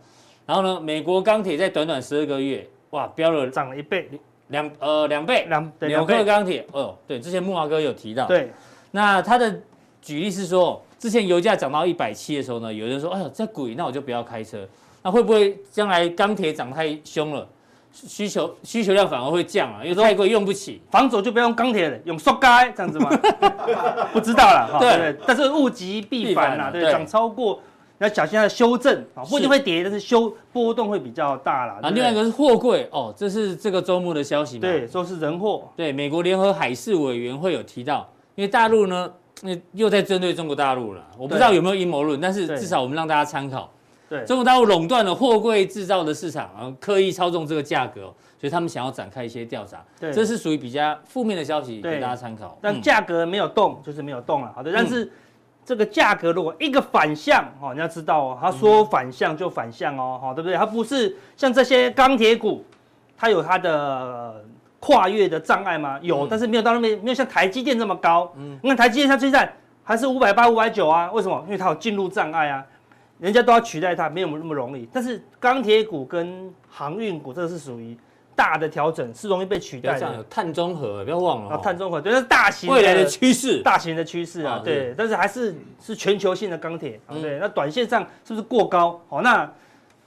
[0.46, 4.08] 然后呢，美国钢铁在短短十二个月，哇，飙了涨了一倍，
[4.50, 8.52] 两呃两倍，两纽克钢铁，哦，对，之前木华哥有提到，对，
[8.92, 9.60] 那他的
[10.00, 14.64] 举例是说，之前油价涨到一百七的时候呢，有人说，哎呦，这鬼，那我就不要开车，
[15.02, 17.50] 那会不会将来钢铁涨太凶了？
[18.06, 20.82] 需求需求量反而会降啊，因为太贵用不起。
[20.92, 23.10] 防走就不要用钢铁了，用塑胶这样子吗？
[24.14, 25.18] 不知道了，对对？
[25.26, 27.60] 但是物极必反呐，对，涨超过
[27.98, 31.80] 要小心它的修正啊，不一定会跌，但是修波动会比较大啦。
[31.82, 34.62] 啊，另外一个是货柜哦，这是这个周末的消息嘛？
[34.62, 35.68] 对，说是人货。
[35.76, 39.12] 对，美国联合海事委员会有提到，因为大陆呢，
[39.72, 43.72] 又在针对中国大陆了，我不知道有没有阴谋论，但是至少我们让大家参考。
[44.10, 49.84] 对，中国大陆垄断了货柜制造的市场，然后刻意操纵这个价格，所以他们想要展开一些调查。
[50.00, 52.58] 对，这是属于比较负面的消息，给大家参考。
[52.62, 54.52] 但价格没有动，就是没有动了。
[54.56, 55.12] 好的，但是
[55.66, 60.58] 这个价格如果一个反向，哦，你要知道哦，他说反向就反向哦，好，对不对？
[60.58, 62.64] 它不是像这些钢铁股，
[63.18, 64.46] 它有它的
[64.80, 66.00] 跨越的障碍吗？
[66.02, 68.32] 有，但是没有到那边，没有像台积电这么高。
[68.38, 71.12] 嗯，你看台积电它现在还是五百八、五百九啊？
[71.12, 71.44] 为什么？
[71.48, 72.66] 因为它有进入障碍啊。
[73.20, 74.88] 人家都要取代它，没有那么容易。
[74.94, 77.98] 但是钢铁股跟航运股，这个是属于
[78.36, 80.16] 大的调整，是容易被取代的。
[80.16, 81.50] 有碳中和，不要忘了。
[81.50, 84.94] 啊，碳中和，对，那是大型未来的趋势，大型的趋势啊，对。
[84.96, 87.40] 但是还是是全球性的钢铁，对。
[87.40, 89.02] 那短线上是不是过高？
[89.10, 89.52] 好，那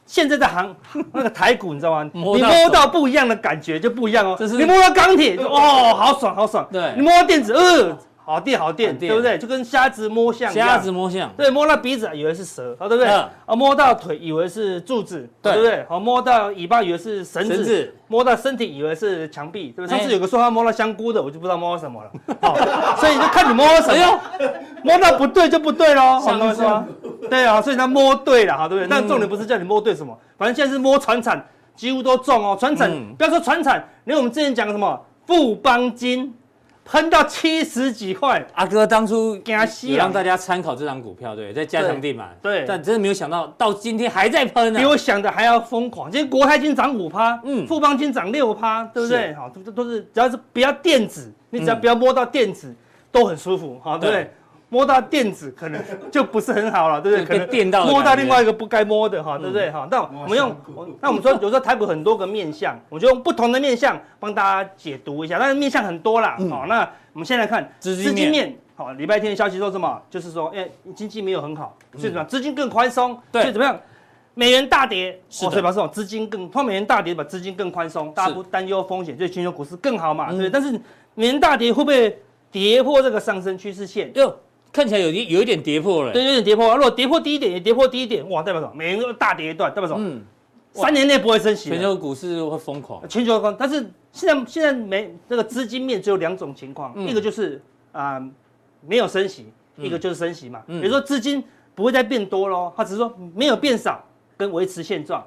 [0.07, 0.75] 现在的航
[1.12, 2.09] 那个台股，你知道吗？
[2.12, 4.37] 你摸到不一样的感觉就不一样哦。
[4.38, 6.68] 你摸到钢铁，就哦，好爽，好爽。
[6.70, 6.92] 对。
[6.96, 9.38] 你摸到电子，呃，好电好电，好电对不对？
[9.38, 13.11] 就跟瞎子摸象瞎子摸象，对，摸到鼻子以为是蛇，好，对不对？
[13.12, 15.87] 嗯啊，摸到腿以为是柱子，对对不对？
[15.88, 19.94] 好，摸到尾巴以为是绳子，摸到身体以为是墙壁，对不对？
[19.94, 22.11] 哎上次有个说他摸到香菇的，我就不知道摸到什么了。
[22.40, 22.56] 好，
[22.96, 24.20] 所以就看你摸到什么，
[24.85, 26.87] 摸到不对就不对喽，香菇懂我意思吗？
[27.28, 28.88] 对啊，所以他摸对了，哈，对不对？
[28.88, 32.56] 但重点不是叫你摸对什么，反正现在是摸传产，几乎都中哦。
[32.59, 36.35] 传产，嗯不要说传产，连我们之前讲的什么富邦金，
[36.90, 38.44] 喷到七十几块。
[38.53, 44.85] 阿哥当初惊死啊有让大家参考这张股票，对，在加强地买，对但真的没有想到到今天还在喷比。
[44.85, 46.11] 我想的还要疯狂。
[46.11, 49.33] 今天国泰金涨五趴，嗯嗯，富邦金涨六趴，对不对？
[49.35, 52.74] 好，都都是只要是不要电子，你只要不要摸到电子，
[53.12, 54.31] 都很舒服，好，对不对对？
[54.70, 57.26] 摸到电子可能就不是很好了，对不对？
[57.26, 59.70] 可能电到摸到另外一个不该摸的，哈，对不对？
[59.70, 60.56] 哈，那我们用，
[61.00, 68.56] 那我们说有时候台股很多个面相，我就用不同的面相帮大家解读一下，但是面相很多啦，好，那我们先来看资金面面。
[68.76, 70.00] 好，礼拜天的消息说什么？
[70.09, 72.26] 就是说，哎，经济没有很好，所以怎么样？
[72.26, 73.78] 资金更宽松，对所以怎么样？
[74.33, 80.48] 美元大跌，是所以表示哦，资金更，通常美元大跌，把资金更宽松，大家不担忧风险，所以全球股市更好嘛，对不对？
[80.48, 80.80] 但是
[81.14, 82.16] 美元大跌会不会
[82.50, 84.11] 跌破这个上升趋势线？
[84.14, 84.35] 哟，
[84.72, 86.12] 看起来有一有一点跌破了。
[86.12, 86.74] 对，有点跌破。
[86.76, 88.72] 如果跌破低一点，也跌破低一点，哇，代表什么？
[88.74, 90.00] 美元又大跌一段，代表什么？
[90.00, 90.22] 嗯，
[90.72, 91.68] 三年内不会升息。
[91.68, 93.06] 全球股市会疯狂。
[93.09, 97.61] 全球疯，但是现在现在没这个资金面只有两种情况，嗯一个就是
[97.92, 98.22] 啊、
[98.87, 100.62] 没有升息，一个就是升息嘛。
[100.68, 101.42] 嗯比如说资金
[101.74, 104.00] 不会再变多喽，它只是说没有变少，
[104.37, 105.24] 跟维持现状，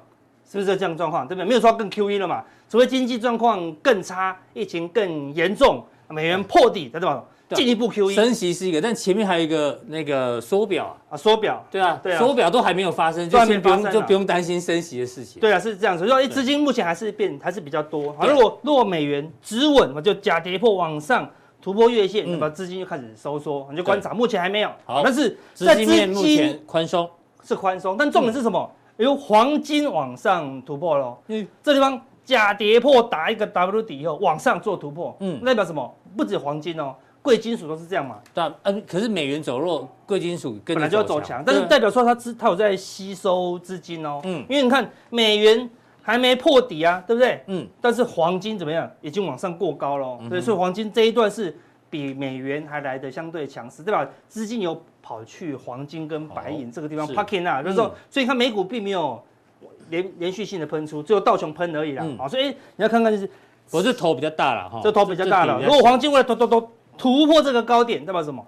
[0.50, 1.28] 是不是这样状况？
[1.28, 1.46] 对不对？
[1.46, 7.22] 没有说要更 QE 了嘛，除非经济状况更差，疫情更严重，美元破底，对吧？
[7.54, 11.64] 对进一步 QE 升息是一个，但前面还有一个那个缩表啊，啊，缩表。
[11.70, 15.40] 对啊，对啊缩表都还没有发生，就先不用就不用担心升息的事情。
[15.40, 16.06] 对啊，是这样子。
[16.06, 18.12] 所以说，资金目前还是变还是比较多。
[18.14, 21.28] 好，如果如果美元止稳，我就假跌破往上
[21.62, 24.12] 突破月线，嗯那么资金就开始收缩，你就观察。
[24.12, 27.08] 目前还没有，好但是在资金面目前宽松，
[27.42, 28.70] 是宽松，但重点是什么？
[28.98, 31.20] 由黄金往上突破咯。
[31.28, 35.94] 嗯这地方假跌破打一个 W 底以后往上做突破，嗯嗯，代表什么？
[36.16, 38.18] 不止黄金哦，贵金属都是这样嘛。
[38.34, 44.20] 对啊，嗯，可是美元走弱，贵金属跟本来就要走强，但是代表说它资它有在吸收资金哦。
[44.24, 45.70] 嗯嗯，因为你看美元
[46.02, 47.42] 还没破底啊，对不对？
[47.46, 48.90] 嗯，但是黄金怎么样？
[49.00, 51.56] 已经往上过高了，对，所以黄金这一段是
[51.88, 54.06] 比美元还来的相对强势，对吧？
[54.28, 59.18] 资金有跑去黄金跟白银这个地方 parking 啊，就是说，所以它美股并没有
[59.88, 62.02] 连连续性的喷出，只有道琼喷而已啦。
[62.06, 63.30] 嗯啊，所以你要看看就是
[63.70, 65.58] 我这头比较大了哈，这头比较大了。
[65.62, 68.44] 如果黄金为了突突突突破这个高点，代表什么？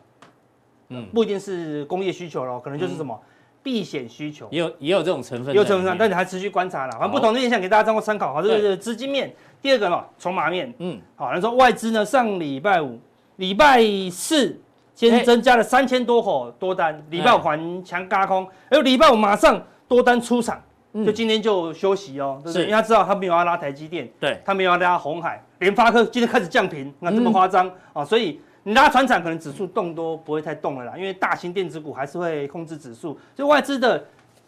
[0.89, 3.21] 嗯不一定是工业需求咯，可能就是什么
[3.61, 4.47] 避险需求。
[4.53, 6.93] 也有也有这种成分也有成分，但你还持续观察啦。
[6.93, 8.33] 反正不同的面向给大家当做参考。
[8.33, 9.35] 好，这是资金面。
[9.61, 10.73] 第二个嘛，筹码面。
[10.79, 13.01] 嗯，好，那说外资呢，上礼拜五、
[13.35, 14.57] 礼拜四
[14.95, 20.63] 先增加了三千多口多单，礼拜五还强加空，而礼拜五马上多单出场，
[21.05, 22.59] 就今天就休息哦，对不是。
[22.59, 22.63] 对？
[22.63, 28.05] 因为他知道他没有要拉台积电，对，他没有要拉红海、联发科，今天开始降频，那这么夸张啊？
[28.05, 34.05] 所以你拉船产可能指数动都不会太动了啦，因为大型电子股还是会控制指数，所以外资的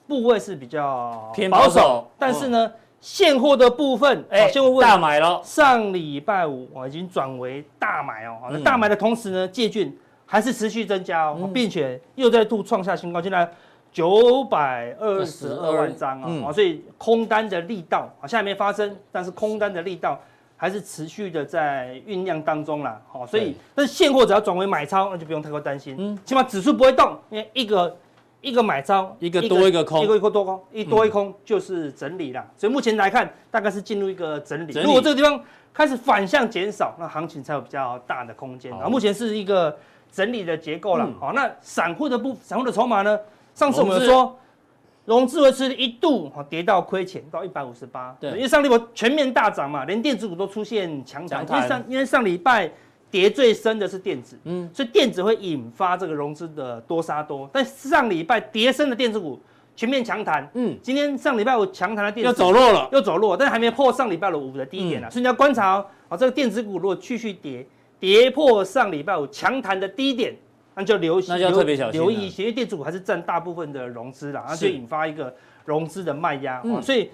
[0.06, 9.92] 部位是比较偏保守但是呢，现货的部分，哎，哎现货部分大买了，上礼拜五我已经转为大买哦，那嗯大买的同时呢，借券
[10.26, 11.52] 还是持续增加哦，嗯。
[11.52, 13.48] 并且又再度创下新高，现在
[13.92, 20.20] 九百二十二万张啊哦，所以空单的力道好像还没发生，但是空单的力道
[20.56, 27.96] 还是持续的在酝酿当中啦，好，所以对但是现货只要转为买超，那就不用太过担心，嗯起码指数不会动，因为一个
[28.40, 32.46] 一个买超，一个多一个空一个一个多空，一多一空就是整理啦。
[32.56, 34.72] 所以目前来看，大概是进入一个整理。
[34.80, 38.72] 如果这个地方开始反向减少，那行情才有比较大的空间。
[38.74, 39.76] 啊，目前是一个
[40.12, 41.14] 整理的结构啦嗯。
[41.18, 43.18] 好，那散户的部，散户的筹码呢？
[43.58, 44.38] 上次我们说，
[45.04, 48.30] 融资维持一度哈跌到亏钱到一百五十八，对。
[48.30, 52.70] 因为上礼拜全面大涨嘛，连电子股都出现强弹，因为上因为上礼拜
[53.10, 59.40] 跌最深的是电子，嗯，所以电子会引发这个融资的多杀多，但上礼拜跌深的电子股
[59.74, 65.10] 全面强弹，嗯，今天上礼拜五强弹的电子又走弱了，又走弱，但是还没破上礼拜五的低点啊，嗯。
[65.10, 67.66] 所以你要观察哦，啊，这个电子股如果继续跌，
[67.98, 70.36] 跌破上礼拜五强弹的低点，
[70.78, 77.10] 那就留那就要特别小心留意一些，因为电子股还是占大部分的融资啦，那就引发一个融资的卖压，所以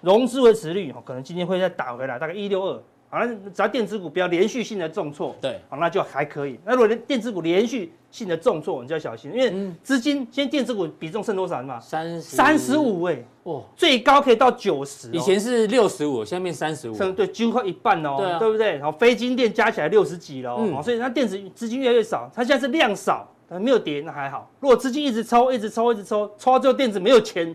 [0.00, 2.80] 融资维持率哦，可能今天会再打回来，大概一六二
[3.12, 6.60] 好，那只要电子股不要连续性的重挫，对，好，那就还可以。
[6.64, 11.80] 那如果电子股连续性的重挫，你就要小心，因为资金现在电子股比重剩多少嘛？
[11.80, 18.76] 三十三十五哎，哇，最高可以到九十，以前是六十五，现在变三十五，对，几乎快一半哦，对啊，对不对？
[18.76, 24.48] 然后非金电加起来六十几了，哦，所以它电子资金越来越少，它现在是量少，没有跌，那还好。
[24.60, 27.52] 如果资金一直抽，一直抽，一直抽，抽到最后电子没有钱，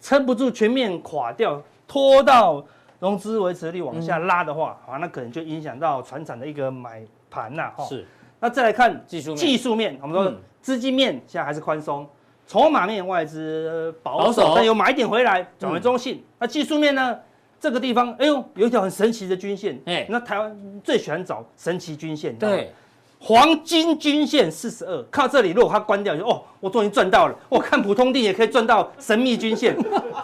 [0.00, 2.64] 撑不住，全面垮掉，拖到。
[3.02, 7.84] 融资维持力往下拉的话，啊，那可能就影响到船产的一个买盘呐，哈。
[7.84, 8.06] 是。
[8.38, 12.08] 那再来看技术面，技术面，我们说资金面现在还是宽松，
[12.46, 16.22] 筹码面外资保守，但有买点回来，转为中性。
[16.38, 17.18] 那技术面呢？
[17.58, 22.72] 这个地方，哎呦，有一条很神奇的均线，哎，那台湾最喜欢找神奇均线，对。
[23.24, 27.34] 黄金均线四十二，靠这里，如果它关掉就，哦，我终于赚到了。
[27.48, 29.76] 我看普通地也可以赚到神秘均线，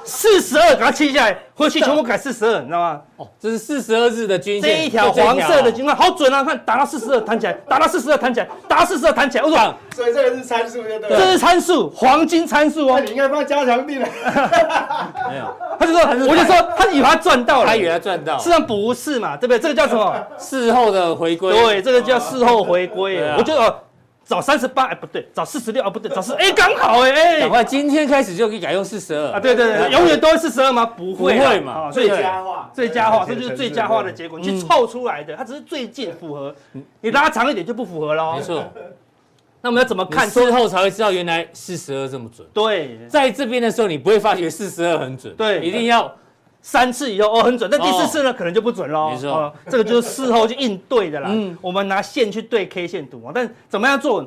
[0.05, 3.01] 四十二，给它切下来，回去全部改四十二，你知道吗？
[3.17, 6.43] 哦，这是四十二日的均线，这一条黄色的均线，好准啊！
[6.43, 11.17] 看打到四十二弹起来，打到四十二弹起来，打到四十二弹起来，我说，所以这个是参数，对不对？
[11.17, 12.95] 这是参数，黄金参数哦。
[12.97, 14.09] 那你应该放加强地了。
[15.31, 19.59] 没有，他就说，我就说，他以为他赚到了，他以为他赚到，实际上不是嘛，对不对？
[19.61, 20.27] 这个叫什么？
[20.37, 21.53] 事后的回归。
[21.53, 23.23] 对，这个叫事后回归。
[23.37, 23.83] 我觉得。
[24.29, 29.41] 找三十八哎，不对，找四十六啊，不对，找四哎，刚好哎哎，赶快今天开始就可以改用四十二啊！
[29.41, 30.85] 对对对，永远都是四十二吗？
[30.85, 31.91] 不会，不会嘛？
[31.91, 36.55] 最佳化，最佳化，这就是最佳化的结果，你去凑出来的，它只是最近符合，
[37.01, 38.35] 你拉长一点就不符合喽。
[38.37, 38.71] 没错。
[39.63, 40.29] 那我们要怎么看？
[40.29, 42.47] 之后才会知道原来四十二这么准。
[42.53, 46.15] 对，在这边的时候你不会发觉四十二很准，对，一定要。
[46.61, 49.11] 三次以后哦很准，但第四次呢可能就不准喽。
[49.11, 51.31] 没错，这个就是事后去应对的啦。
[51.33, 54.23] 嗯，我们拿线去对 K 线图啊，但怎么样做？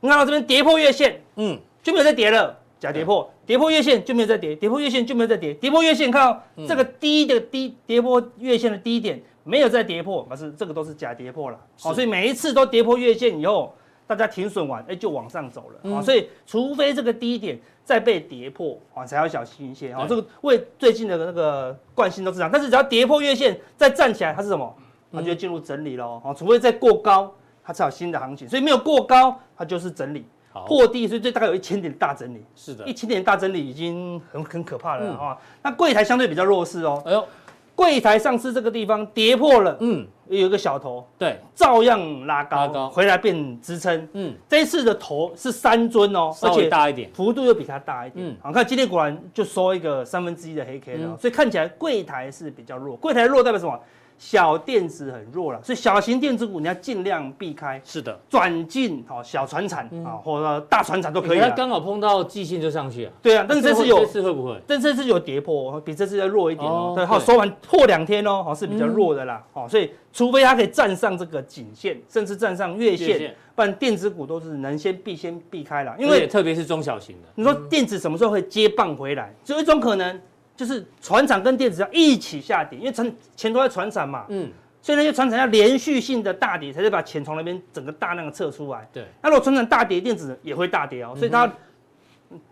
[0.00, 2.58] 你看到这边跌破月线，嗯，就没有再跌了。
[2.80, 11.58] 假跌破，跌破月线就没有再跌，跌破月线就没有再跌，跌破月线看到这个低的低跌破月线的低点没有再跌破，而是这个都是假跌破了。
[11.80, 13.74] 好，所以每一次都跌破月线以后，
[14.06, 15.94] 大家停损完，哎，就往上走了。
[15.94, 17.58] 好，所以除非这个低点。
[17.84, 20.06] 再被跌破啊，才要小心一些啊。
[20.08, 24.74] 这个为最近的那个惯性都是这样，但是只要跌破月线再站起来，它是什么？
[25.12, 26.20] 它就会进入整理喽。
[26.24, 28.48] 啊，除非再过高，它才有新的行情。
[28.48, 30.24] 所以没有过高，它就是整理。
[30.66, 32.44] 破地，所以这大概有一千点大整理。
[32.54, 35.36] 是的，一千点大整理已经很很可怕了啊。
[35.62, 37.02] 那柜台相对比较弱势哦。
[37.04, 37.26] 哎呦。
[37.74, 42.88] 柜台上次这个地方跌破了，嗯，有一个小头，对，照样拉高，拉高。
[42.88, 53.78] 回来变支撑，嗯，这一次的头是三尊哦，而且大一点，幅度又比它大一点，嗯，好，看今天果然就收一个三分之一的黑 K 了，嗯，所以看起来柜台是比较弱，柜台弱代表什么？
[54.16, 57.80] 小电子很弱了，所以小型电子股你要尽量避开。
[57.84, 61.38] 是的，转进好小船产啊，或者大船产都可以。
[61.38, 63.12] 它刚好碰到季线就上去了。
[63.20, 64.60] 对啊，但是这次有这次会不会？
[64.66, 66.94] 但这次有跌破，比这次要弱一点哦。
[66.96, 69.44] 对，好，收完破两天哦，好是比较弱的啦。
[69.52, 75.94] 好，所以除非它可以站上这个颈线，甚至站上月线，不然电子股都是能先避先避开了。
[75.98, 79.34] 因为特别是中小型的，你说电子什么时候会接棒回来？
[79.44, 80.20] 只有一种可能，
[80.56, 84.26] 就是船厂跟电子要一起下跌，因为钱钱都在船厂嘛。
[84.28, 84.50] 嗯。
[84.82, 88.86] 所以那些船厂要连续性的大跌，才是把钱从那边整个大量的撤出来。
[88.92, 91.14] 对，那如果船厂大跌，电子也会大跌哦。
[91.16, 91.50] 所以它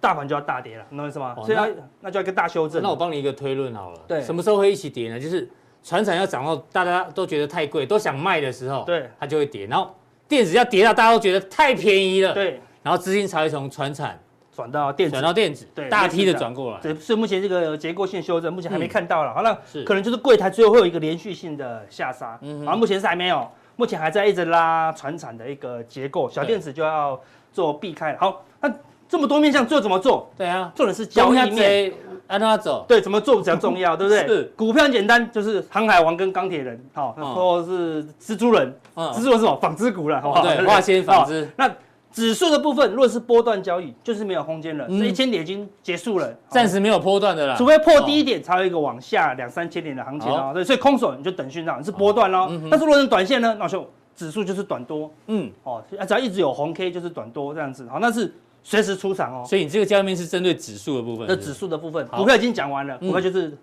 [0.00, 1.34] 大盘就要大跌了，你懂我意思吗？
[1.44, 1.68] 所以它
[2.00, 2.82] 那就要一个大修正。
[2.82, 4.00] 那我帮你一个推论好了。
[4.08, 4.22] 对。
[4.22, 5.20] 什么时候会一起跌呢？
[5.20, 5.46] 就是
[5.84, 9.66] 船厂要涨到大家都觉得太贵，都想卖的时候，对，它就会跌。
[9.66, 9.94] 然后
[10.26, 14.18] 电子要跌到大家都觉得太便宜了，对，然后资金才会从传产。
[14.54, 27.18] 转到电子，转到电子，对，大批的转过来，对，所以目前这个结构性修正，目前还没看到了，好，那可能就是柜台最后会有一个连续性的下杀，嗯，啊，目前是还没有，目前还在一直拉船产的一个结构，小电子就要
[27.50, 28.70] 做避开，好，那
[29.08, 30.30] 这么多面向最后怎么做？
[30.36, 31.90] 对啊，做的是交易面，
[32.26, 34.26] 按它走，对，怎么做比较重要， 对不对？
[34.26, 39.58] 是，股票很简单，就是航海王跟钢铁人，好，或者是蜘蛛人，蜘蛛人是什么？
[39.62, 41.70] 纺织股了，好不好，对，化纤纺织，那。
[42.12, 50.50] 指数的部分，如果是波段交易，就是没有空间了，这一千点已经结束了，暂时没有波段的了，除非破低点，才有一个往下两三千点的行情哦。
[50.52, 52.48] 对，所以空手你就等讯号，你是波段喽。
[52.70, 58.30] 但是如果是短线呢，那就指数就是短多，嗯，哦，只要一直有红 K 就是短多这样子，好，那是
[58.62, 59.44] 随时出场哦。
[59.46, 63.56] 所以你这个交易面是针对指数的部分，那指数的部分，股票已经讲完了，股票就是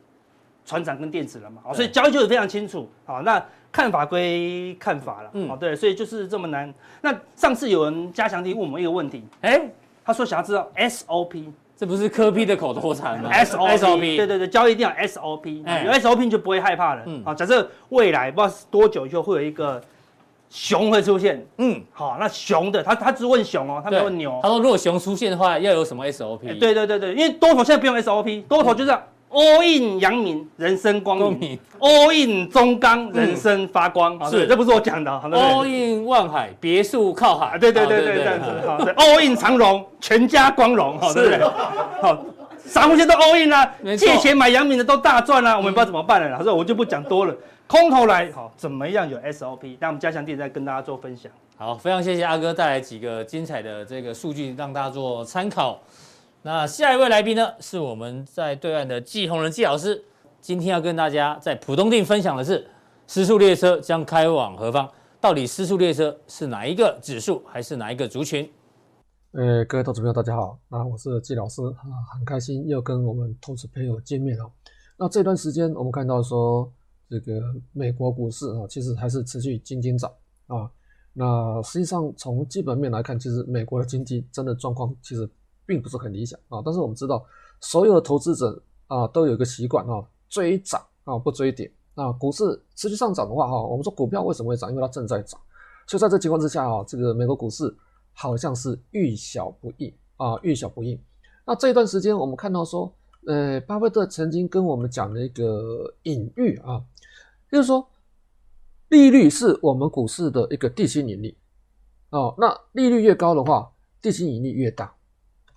[0.65, 3.43] 船长跟电子了嘛，好，所以交易就是非常清楚，好，那。
[3.71, 6.73] 看法归看法了，嗯，哦，对，所以就是这么难。
[7.01, 9.61] 那上次有人加强地问我们一个问题，哎，
[10.03, 11.45] 他说想要知道 SOP，
[11.77, 17.03] 这不是柯 P 的口头禅吗？SOP，对对对，交易一定要 SOP，有 SOP 就不会害怕了。
[17.05, 19.79] 嗯，好，假设未来不知道多久以后会有一个
[20.49, 24.39] 熊会出现，嗯，好，那熊的他他只问熊哦，他没问牛。
[24.41, 26.39] 他说如果熊出现的话，要有什么 SOP？
[26.59, 28.91] 对对对对，因为多头现在不用 SOP，多头就是
[29.29, 34.19] all in 阳明，人生光明；all in 中钢，人生发光。
[34.29, 35.11] 是，这不是我讲的。
[35.11, 37.57] all in 万海，别墅靠海。
[37.57, 38.45] 对对对对，这样子。
[38.65, 40.97] 好，all in 长荣，全家光荣。
[40.99, 41.39] 好，对不对？
[42.01, 42.25] 好，
[42.57, 45.55] 散户现在都 all in 啦，借钱买阳明的都大赚啦。
[45.55, 47.35] 我们不知道怎么办了，老师，我就不讲多了。
[47.67, 49.77] 空头来，好，怎么样有 SOP？
[49.79, 51.31] 那我们加强錠再跟大家做分享。
[51.55, 55.79] 好，非常谢谢阿哥带来几个精彩的这个数据，让大家做参考。
[56.41, 60.01] 那下一位来宾呢，是我们在对岸的季鸿仁季老师。
[60.39, 62.65] 今天要跟大家在浦东店分享的是，
[63.07, 64.89] 失速列车将开往何方？
[65.19, 68.49] 到底失速列车是哪一个指数，还是哪一个族群？
[69.33, 71.83] 呃，各位投资朋友，大家好，那我是季老师啊，
[72.15, 74.49] 很开心又跟我们投资朋友见面了。
[74.95, 76.71] 那这段时间我们看到说，
[77.09, 77.41] 这个
[77.73, 80.09] 美国股市啊，其实还是持续惊惊涨
[80.47, 80.71] 啊。
[81.11, 85.29] 那实际上从基本面来看，其实美国的经济真的状况其实。
[85.69, 87.23] 并不是很理想啊，但是我们知道，
[87.61, 92.11] 所有的投资者啊都有一个习惯啊，追涨啊不追跌啊。
[92.13, 94.71] 股市持续上涨的话哈，我们说股票为什么会涨？
[94.71, 95.39] 因为它正在涨。
[95.85, 97.71] 所以在这情况之下啊，这个美国股市
[98.13, 100.99] 好像是遇小不易啊，遇小不易。
[101.45, 102.91] 那这一段时间我们看到说，
[103.27, 106.83] 呃，巴菲特曾经跟我们讲了一个隐喻啊，
[107.51, 107.87] 就是说
[108.87, 111.37] 利率是我们股市的一个地心引力
[112.09, 114.91] 哦，那利率越高的话，地心引力越大。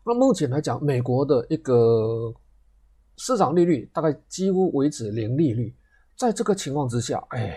[0.05, 2.35] 那目前来讲，美国的一个
[3.17, 5.73] 市场利率大概几乎维持零利率，
[6.17, 7.57] 在这个情况之下，哎，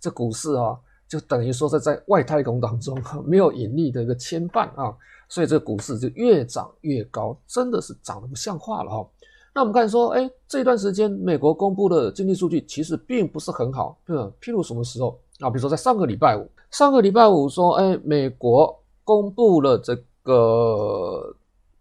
[0.00, 0.76] 这股市啊，
[1.08, 4.92] 就等于说是在外太空当中没有引力的一个牵绊啊，
[5.28, 9.08] 所以这股市就越涨越高，真的是涨得不像话了哈。
[9.54, 14.28] 那我们看说，哎，这段时间美国公布的经济数据其实并不是很好，对吧？
[14.40, 15.48] 譬如什么时候啊？
[15.48, 19.94] 比如说在上个礼拜五，上个礼拜五说，哎，美国公布了这
[20.24, 21.32] 个。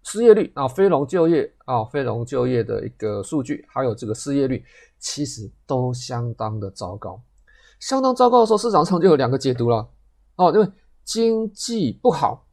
[0.04, 4.64] 失业率啊，非农就业啊，非农就业的一个数据，还有这个失业率，
[5.00, 7.22] 其实都相当的糟糕，
[7.80, 9.88] 相当糟糕的时候，市场上就有两个解读了
[10.36, 10.70] 哦，因为
[11.04, 12.46] 经济不好，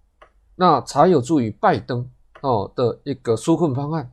[0.55, 2.09] 那才有助于拜登
[2.41, 4.11] 哦的一个纾困方案。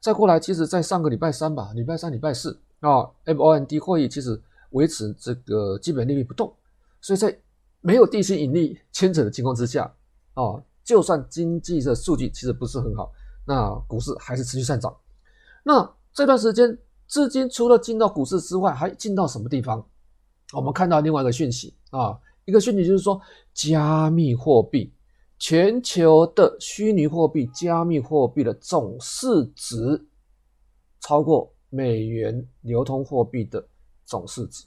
[0.00, 6.52] 再过来，其实在上个礼拜三吧，礼拜三、礼拜四啊，FOMC 会议其实维持这个基本利率不动，
[7.00, 7.36] 所以在
[7.80, 9.92] 没有地心引力牵扯的情况之下
[10.34, 10.62] 啊。
[10.88, 13.12] 就算经济的数据其实不是很好，
[13.44, 14.96] 那股市还是持续上涨。
[15.62, 19.86] 那这段时间资金除了进到股市之外，还进到什么地方？
[20.54, 23.20] 我们看到另外一个讯息啊，一个讯息就是说，
[23.52, 24.90] 加密货币，
[25.38, 30.06] 全球的虚拟货币、加密货币的总市值
[31.00, 33.62] 超过美元流通货币的
[34.06, 34.64] 总市值。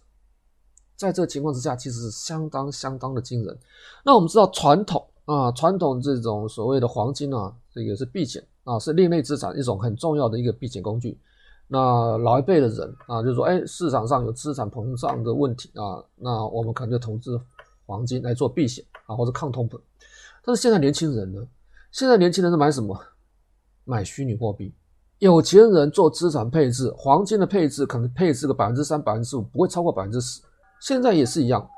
[0.95, 3.57] 在这情况之下，其实是相当相当的惊人。
[4.05, 5.07] 那我们知道传统。
[5.25, 11.17] 啊，传统这种所谓的黄金啊，这个是避险啊，是另类资产一种很重要的一个避险工具。
[11.67, 17.39] 那老一辈的人啊，就是说，哎，市场上有资产膨胀的问题啊，那我们可能就投资
[17.85, 19.79] 黄金来做避险啊，或者抗通膨。
[20.43, 21.41] 但是现在年轻人呢，
[21.91, 22.99] 现在年轻人是买什么？
[23.85, 24.73] 买虚拟货币。
[25.19, 30.41] 有钱人做资产配置，黄金的配置可能配置个百分之三、百分之五，不会超过百分之十。
[30.81, 31.69] 现在也是一样，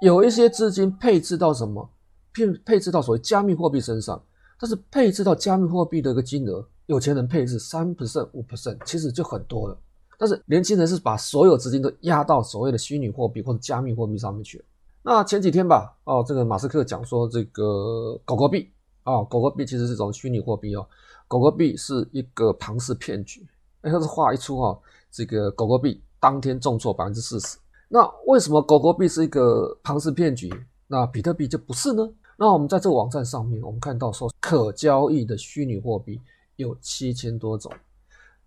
[0.00, 1.90] 有一些资金配置到什么？
[2.32, 4.22] 配配置到所谓加密货币身上，
[4.58, 9.78] 但是配置到加密货币的一个金额，有钱人配置三 percent 五 percent，其实就很多了。
[10.18, 14.64] 但是年轻人是把所有资金都压到所谓的虚拟货币或者加密货币上面去。
[15.02, 18.70] 那前几天吧，哦，这个马斯克讲说这个狗狗币
[19.02, 20.86] 啊，狗狗币其实是一种虚拟货币哦，
[21.26, 23.44] 狗狗币是一个庞氏骗局。
[23.80, 24.78] 哎，他这话一出哈，
[25.10, 27.58] 这个狗狗币当天重挫百分之四十。
[27.88, 30.48] 那为什么狗狗币是一个庞氏骗局？
[30.86, 32.08] 那比特币就不是呢？
[32.42, 36.20] 那我们在这个网站上面，我们看到说可交易的虚拟货币
[36.56, 37.72] 有七千多种，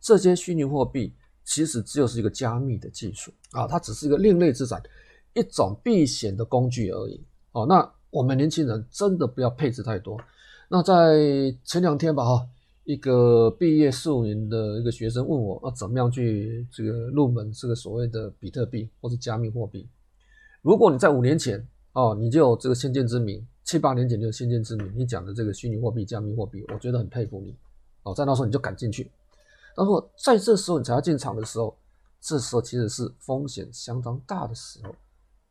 [0.02, 1.14] 这些虚拟货币
[1.46, 4.84] 其实只有是一个加密的技术啊，它只是一个另类资产，
[5.34, 7.24] 一种避险的工具而已。
[7.54, 10.20] 哦，那我们年轻人真的不要配置太多。
[10.68, 12.46] 那在前两天吧，哈，
[12.84, 19.88] 一个毕业四五年的一个学生问我，要怎么样去这个入门这个所谓的比特币或是加密货币？
[20.62, 21.66] 如果你在五年前
[21.96, 23.46] 哦，你就有这个先见之明。
[23.64, 27.58] 七八年前就有先见之明，你讲的这个虚拟货币、加密货币，我觉得很佩服你
[28.04, 28.14] 哦。
[28.14, 29.10] 在那时候你就敢进去，
[29.76, 31.76] 然后在这时候你才要进场的时候，
[32.22, 34.94] 这时候其实是风险相当大的时候，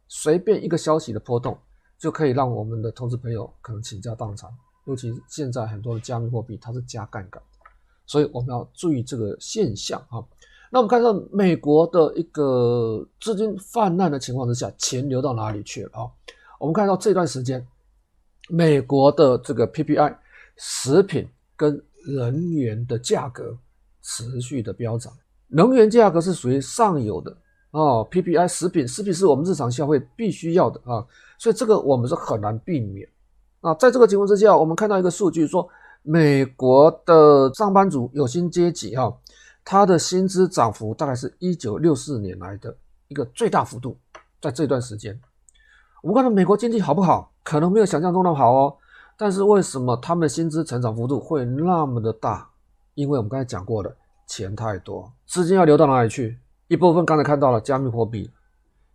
[0.07, 1.59] 随便一个消息的波动
[1.99, 4.49] 就可以让我们的投资朋友可能倾家荡产。
[4.87, 7.43] 尤其现在很多的加密货币它是加杠杆，
[8.05, 10.23] 所以我们要注意这个现象啊。
[10.75, 16.11] 那我们看到美国的一个资金泛滥的情况之下，钱流到哪里去了啊？
[16.59, 17.65] 我们看到这段时间。
[18.49, 20.17] 美国的这个 PPI，
[20.57, 23.57] 食品跟能源的价格
[24.03, 25.13] 持续的飙涨，
[25.47, 27.35] 能源价格是属于上游的
[27.71, 31.07] 哦，PPI 食品，食品是我们日常消费必须要的啊，
[31.39, 33.09] 所以这个我们是很难避免。
[33.61, 35.67] 啊，在这个情况之下，我们看到一个数据说，
[36.03, 39.17] 美国的上班族有薪阶级哈，
[39.65, 42.77] 他的薪资涨幅大概是一九六四年来的
[43.09, 43.99] 一个最大幅度，
[44.41, 45.19] 在这段时间，
[46.03, 47.33] 我们看到美国经济好不好？
[47.43, 48.77] 可能没有想象中那么好哦，
[49.17, 52.51] 但是为什么他们的薪资成长幅度会那么的大？
[52.95, 53.97] 因为我们刚才讲过的。
[54.27, 56.39] 钱太多，资金要流到哪里去？
[56.67, 58.33] 一部分刚才看到了加密货币，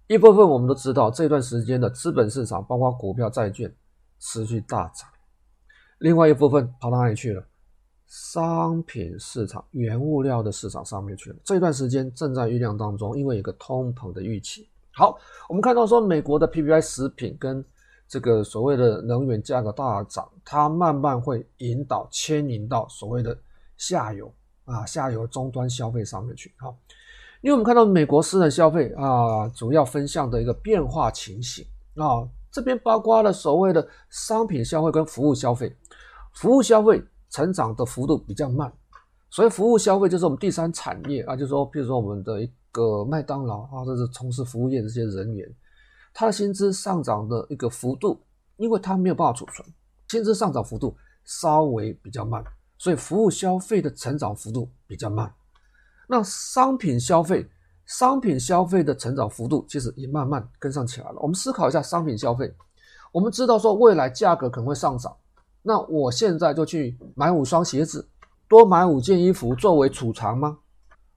[0.08, 3.72] 一部分我们都知道这段时间的资本市场，包括股票、债券
[4.18, 5.08] 持续大涨。
[6.00, 7.44] 另外一部分跑到哪里去了？
[8.10, 11.36] 商品市场、原物料的市场上面去了。
[11.46, 14.68] 这段时间正在酝酿当中，因为有个通膨的预期。
[14.92, 17.64] 好，我们看到说美国的 PPI 食品跟
[18.08, 23.38] 这个所谓的能源价格大涨，它慢慢会引导牵引到所谓的
[23.78, 24.30] 下游。
[24.66, 26.78] 啊，下游终端消费上面去，好，
[27.42, 35.76] 因为我们看到美国私人消费啊，主要分项的一个变化情形啊，这边包括了所谓的商品消费跟服务消费，
[36.34, 38.72] 服务消费成长的幅度比较慢，
[39.30, 45.48] 所以服务消费就是我们第三产业啊，就是说，比如说我们的一个麦当劳啊，这是从事服务业的这些人员，
[46.14, 48.20] 他的薪资上涨的一个幅度，
[48.58, 49.68] 因为他没有办法储存，
[50.08, 52.44] 薪资上涨幅度稍微比较慢。
[52.82, 55.30] 所以服务消费的成长幅度比较慢，
[56.08, 57.46] 那商品消费，
[57.86, 61.20] 商品消费的成长幅度其实也慢慢跟上起来了。
[61.20, 62.50] 我们思考一下商品消费，
[63.12, 65.14] 我们知道说未来价格可能会上涨，
[65.62, 68.08] 那我现在就去买五双鞋子，
[68.48, 70.58] 多买五件衣服作为储藏吗？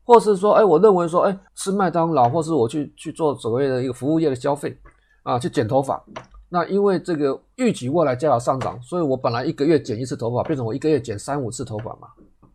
[0.05, 4.77] 或是说，哎，我认为说，哎，吃麦当劳，或是我去去做所谓的一个服务业的消费，
[5.23, 6.03] 啊，去剪头发。
[6.49, 12.09] 那因为这个预期未来价格上涨，所以我本来一个月剪一次头发，变成我一个月剪三五次头发嘛？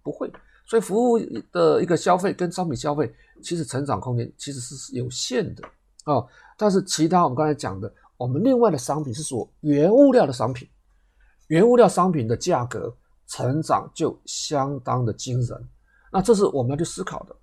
[0.04, 0.32] 不会，
[0.66, 1.18] 所以服务
[1.52, 3.12] 的一个消费跟商品消费
[3.42, 5.64] 其实成长空间其实是有限的
[6.06, 6.28] 哦。
[6.58, 10.68] 但是其他我们刚才讲的，我们另外的商品是说原物料的商品，
[11.48, 12.96] 原物料商品的价格
[13.28, 15.70] 成长就相当的惊人。
[16.12, 17.36] 那这是我们要去思考的。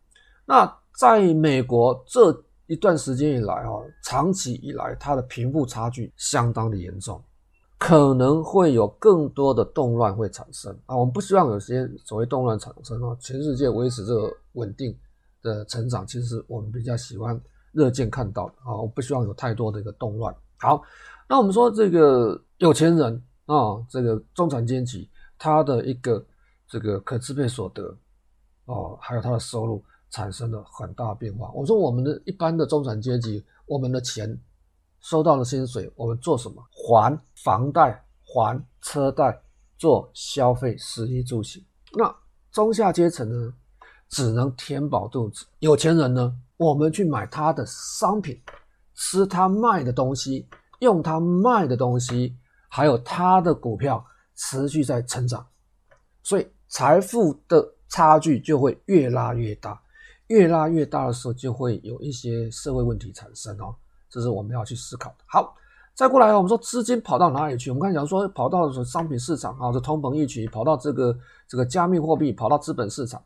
[0.46, 2.44] 那在美国这。
[2.66, 7.22] 一段时间以来，哈，长期以来，它的贫富差距相当的严重，
[7.76, 10.96] 可能会有更多的动乱会产生啊。
[10.96, 13.14] 我们不希望有些所谓动乱产生啊。
[13.20, 14.96] 全世界维持这个稳定
[15.42, 17.38] 的成长，其实我们比较喜欢
[17.72, 18.74] 乐见看到的啊。
[18.74, 20.34] 我不希望有太多的一个动乱。
[20.57, 20.82] 好，
[21.28, 26.24] 那我们说这个有钱人啊，这个中产阶级，他的一个
[26.68, 27.97] 这个可支配所得
[28.66, 29.84] 哦，还有他的收入。
[30.11, 31.51] 产生了很大变化。
[31.51, 34.40] 我说，我们的一般的中产阶级，我们的钱
[35.01, 36.64] 收到了薪水，我们做什么？
[36.70, 39.36] 还房贷、还车贷，
[39.76, 41.61] 做消费、食衣住行。
[41.95, 42.14] 那
[42.53, 43.53] 中下阶层呢，
[44.09, 45.45] 只能填饱肚子。
[45.59, 48.40] 有钱人呢，我们去买他的商品，
[48.95, 50.47] 吃他卖的东西，
[50.78, 52.36] 用他卖的东西，
[52.74, 54.04] 还有他的股票
[54.34, 55.46] 持续在成长，
[56.24, 59.80] 所以财富的差距就会越拉越大。
[60.26, 63.72] 越拉越大的时候，就会有一些社会问题产生哦，
[64.10, 65.16] 这是我们要去思考的。
[65.26, 65.54] 好，
[65.94, 67.70] 再过来，我们说资金跑到哪里去？
[67.70, 71.16] 我们看，假如说跑到商品市场啊，这通膨预期跑到这个
[71.46, 73.22] 这个加密货币，跑到资本市场。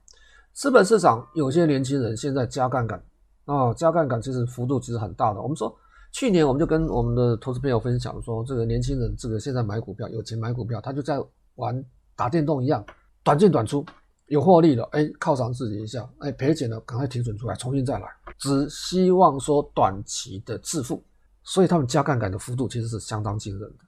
[0.53, 3.03] 资本市场有些年轻人现在加杠杆
[3.47, 5.41] 啊，加杠杆其实幅度其实很大的。
[5.41, 5.75] 我们说
[6.19, 11.17] 去年我们就跟我们的投资朋友分享说，这个年轻人这个现在买股票有钱买股票，他就在
[11.55, 11.85] 玩
[12.17, 12.85] 打电动一样，
[13.23, 13.87] 短进短出。
[14.27, 21.01] 有获利了，哎，犒赏自己一下，哎，赔钱了，赶快停损出来，重新再来，只希望说短期的致富，
[21.45, 23.85] 所以他们加杠杆的幅度其实是相当惊人的。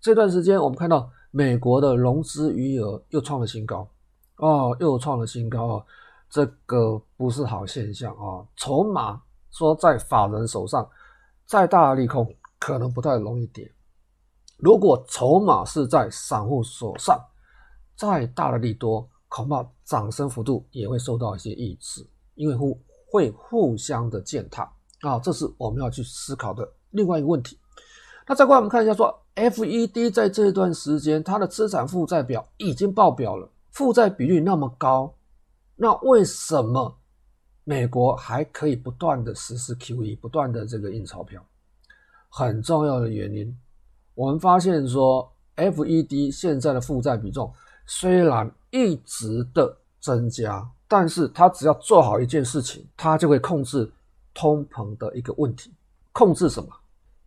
[0.00, 3.88] 这段时间我们看到美国的融资余额又创了新高，
[4.38, 5.86] 哦，又创了新高哦，
[6.28, 8.44] 这个不是好现象啊。
[8.56, 10.84] 筹码说在法人手上，
[11.46, 13.70] 再大的利空可能不太容易跌。
[14.58, 17.18] 如果筹码是在散户手上，
[17.96, 19.08] 再大的利多。
[19.26, 22.80] 恐怕涨升幅度也会受到一些抑制，因为互
[23.10, 24.62] 会互相的践踏
[25.00, 27.58] 啊，这是我们要去思考的另外一个问题。
[28.28, 35.12] 那再过来我们看一下说，说 FED 在这段时间它的资产负债表已经爆表了，负债比率那么高，
[35.74, 36.96] 那为什么
[37.64, 41.44] 美国还可以不断的实施 QE，不断的这个印钞票？
[42.28, 43.56] 很重要的原因，
[44.14, 47.52] 我们发现说 FED 现在的负债比重
[47.86, 53.90] 虽然一直的增加，但是他只要做好一件事情，他就会控制
[54.34, 55.72] 通膨的一个问题。
[56.12, 56.68] 控制什么？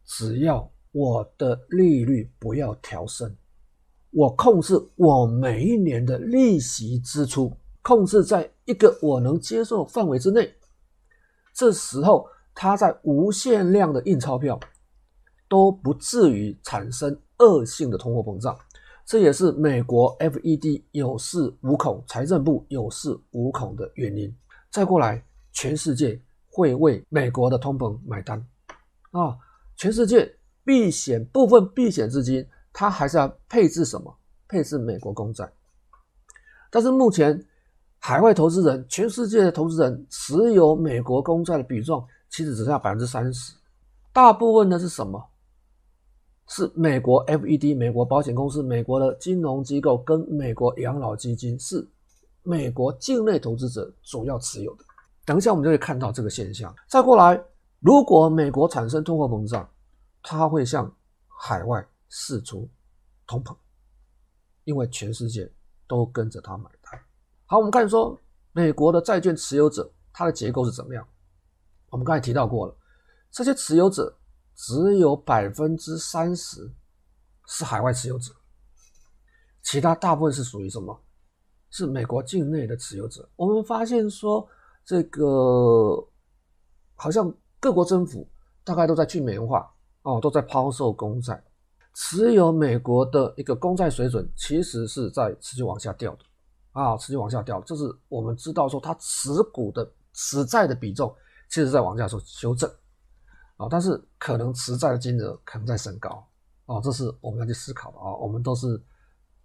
[0.05, 3.35] 只要我的利率不要调升，
[4.11, 7.55] 我控制我每一年的利息支出，
[7.87, 10.53] 控制在一个我能接受范围之内，
[11.53, 14.59] 这时候它在无限量的印钞票，
[15.47, 18.53] 都不至于产生恶性的通货膨胀。
[19.05, 24.35] 这也是美国 FED 有恃无恐、财政部有恃无恐的原因。
[24.69, 25.23] 再过来，
[25.53, 28.45] 全世界会为美国的通膨买单
[29.11, 29.37] 啊！
[29.77, 30.29] 全世界
[30.65, 34.13] 避险部分避险资金，它还是要配置什么？
[34.45, 35.49] 配置美国公债。
[36.69, 37.41] 但是目前
[38.07, 43.53] 海外投资人，全世界的投资人持有美国公债的比重其实只剩下百分之三十，
[44.13, 45.21] 大部分呢是什么？
[46.47, 51.85] 是美国 FED、美国保险公司、美国的金融机构跟美国养老基金，是
[52.43, 54.85] 美国境内投资者主要持有的。
[55.25, 56.73] 等一下我们就会看到这个现象。
[56.87, 57.37] 再过来，
[57.81, 59.69] 如果美国产生通货膨胀，
[60.23, 60.89] 它会向
[61.27, 62.69] 海外释出
[63.27, 63.53] 通膨，
[64.63, 65.51] 因为全世界
[65.89, 66.69] 都跟着它买。
[67.47, 68.19] 好，我们看说
[68.51, 71.07] 美国的债券持有者，它的结构是怎么样？
[71.89, 72.75] 我们刚才提到过了，
[73.31, 74.15] 这些持有者。
[74.59, 76.67] 只有百分之三十
[77.45, 78.33] 是海外持有者，
[79.61, 80.99] 其他大部分是属于什么？
[81.69, 83.29] 是美国境内的持有者。
[83.35, 84.49] 我们发现说，
[84.83, 86.03] 这个
[86.95, 88.27] 好像各国政府
[88.63, 89.71] 大概都在去美元化
[90.01, 91.39] 哦，都在抛售公债，
[91.93, 96.25] 持有美国的一个公债水准其实是在持续往下掉的
[96.71, 97.61] 啊，持续往下掉。
[97.61, 101.13] 这是我们知道说，它持股的持债的比重
[101.49, 102.69] 其实在往下做修正。
[103.57, 106.23] 啊，但是可能持债的金额可能在升高，
[106.67, 108.13] 啊，这是我们要去思考的啊。
[108.17, 108.79] 我们都是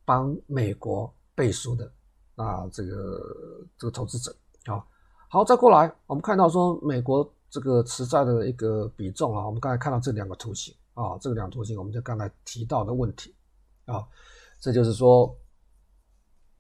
[0.05, 1.91] 帮美国背书的
[2.37, 4.31] 啊，这个这个投资者
[4.67, 4.85] 啊。
[5.31, 13.35] 好，再过来，我们看到说美国这个持债的一个比重啊，我们刚才看到这两个图形啊，这个两个图形，我们就刚才提到的问题
[13.87, 14.07] 啊，
[14.61, 15.35] 这就是说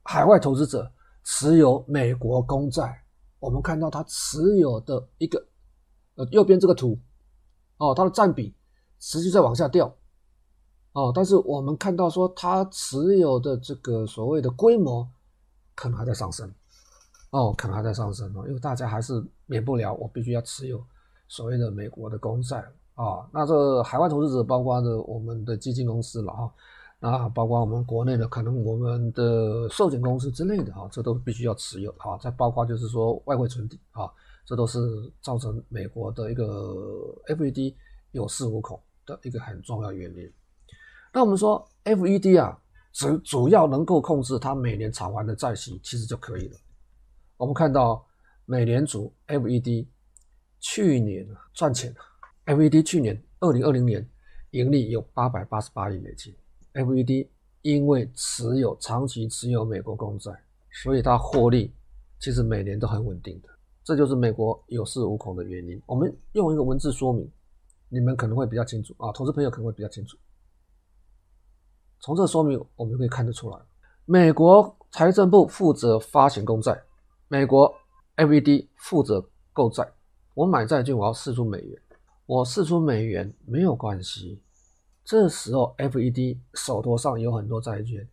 [0.02, 0.90] 海外投资者
[1.24, 3.02] 持有美国公债，
[3.38, 5.44] 我们看到他持有的一个
[6.14, 6.98] 呃右边这个图。
[7.78, 8.54] 哦，它的占比
[9.00, 9.92] 持续在往下掉，
[10.92, 15.10] 哦，但是我们看到说它持有的这个所谓的规模
[15.74, 16.48] 可能还在上升，
[17.30, 20.80] 哦，可能还在上升哦，因为大家还是免不了我必须要持有
[21.26, 23.28] 所谓的美国的公债啊。
[23.32, 26.54] 那这海外投资者包括的我们的基金公司了哈，
[27.02, 32.16] 啊包括我们国内的可能我们的寿险公司之类的哈，这都必须要持有啊。
[32.18, 34.10] 再包括就是说外汇存底啊。
[34.44, 34.80] 这都是
[35.20, 36.44] 造成美国的一个
[37.28, 37.72] FED
[38.10, 40.30] 有恃无恐的一个很重要原因。
[41.14, 42.58] 那我们说 FED 啊，
[42.92, 46.58] 主主要能够控制它每年偿还的债息，其实就可以了。
[47.36, 48.04] 我们看到
[48.44, 49.86] 美联储 FED
[50.58, 51.24] 去年
[51.54, 51.94] 赚钱
[52.46, 54.06] ，FED 去年二零二零年
[54.50, 56.34] 盈利有八百八十八亿美金。
[56.74, 57.28] FED
[57.62, 60.32] 因为持有长期持有美国公债，
[60.82, 61.72] 所以它获利
[62.18, 63.48] 其实每年都很稳定的。
[63.84, 65.80] 这就是美国有恃无恐的原因。
[65.86, 67.30] 我们用一个文字说明，
[67.88, 70.16] 你们可能会比较清楚啊，投资朋友可能会比较清楚。
[72.00, 73.58] 从这说明，我们就可以看得出来，
[74.04, 76.80] 美国财政部负责发行公债，
[77.28, 77.72] 美国
[78.16, 79.88] FED 负责购债。
[80.34, 81.82] 我买债券，我要释出美元，
[82.26, 84.40] 我释出美元没有关系。
[85.12, 88.08] 这时候 FED 手头上有很多债券，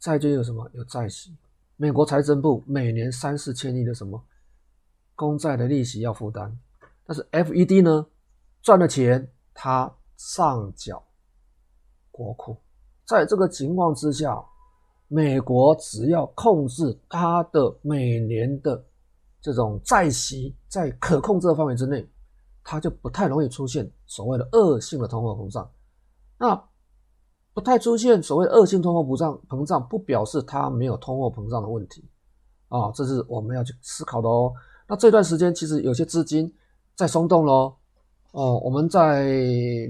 [0.00, 0.68] 债券有什么？
[0.72, 1.32] 有债息。
[1.76, 4.20] 美国财政部每年三四千亿的什么？
[5.14, 6.52] 公债的利息要负担，
[7.06, 8.04] 但是 FED 呢，
[8.62, 11.00] 赚了钱，它上缴
[12.10, 12.56] 国库。
[13.06, 14.36] 在这个情况之下，
[15.06, 18.84] 美国只要控制它的每年的
[19.40, 22.04] 这种债息在可控制的范围之内，
[22.64, 25.70] 它就不太容易出现所谓的恶性的通货膨胀。
[26.40, 26.64] 那
[27.52, 32.02] 不太出现所谓恶性通货膨胀，膨胀不表示它没有通货膨胀的问题。
[32.68, 34.50] 啊，这是我们要去思考的哦。
[34.88, 36.50] 那这段时间其实有些资金
[36.96, 37.74] 在松动喽，
[38.32, 39.24] 哦，我们在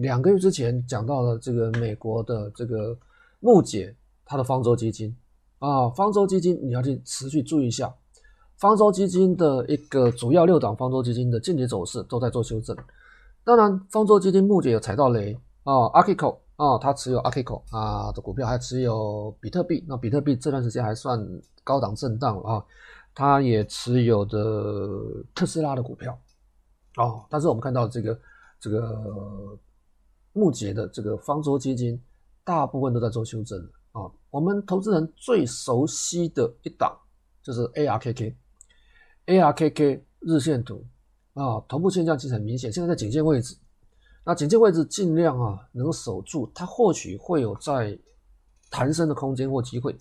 [0.00, 2.98] 两个月之前讲到了这个美国的这个
[3.38, 3.94] 木姐
[4.24, 5.14] 她的方舟基金。
[5.60, 7.94] 啊，方舟基金你要去持续注意一下，
[8.56, 12.76] 方舟基金的一个主要六档方舟基金的近期走势都在做修正，
[13.44, 15.38] 当然方舟基金木姐有踩到雷
[15.70, 21.24] 哦，Archegos 啊，它持有 Archegos 啊的股票，还持有比特币，那比特币这段时间还算
[21.62, 22.60] 高档震荡啊。
[23.12, 24.38] 他也持有的
[25.34, 26.16] 特斯拉的股票，
[26.96, 28.16] 哦，但是我们看到这个
[28.60, 29.58] 这个
[30.32, 32.00] 木杰的这个方舟基金，
[32.44, 33.58] 大部分都在做修正
[33.92, 36.96] 啊、我们投资人最熟悉的一档
[37.42, 40.86] 就是 ARKK，ARKK 日线图
[41.34, 43.56] 啊、头部现象其实很明显，现在在颈线位置，
[44.24, 47.98] 那颈线位置尽量啊能守住，它或许会有在
[48.70, 49.96] 弹升的空间或机会。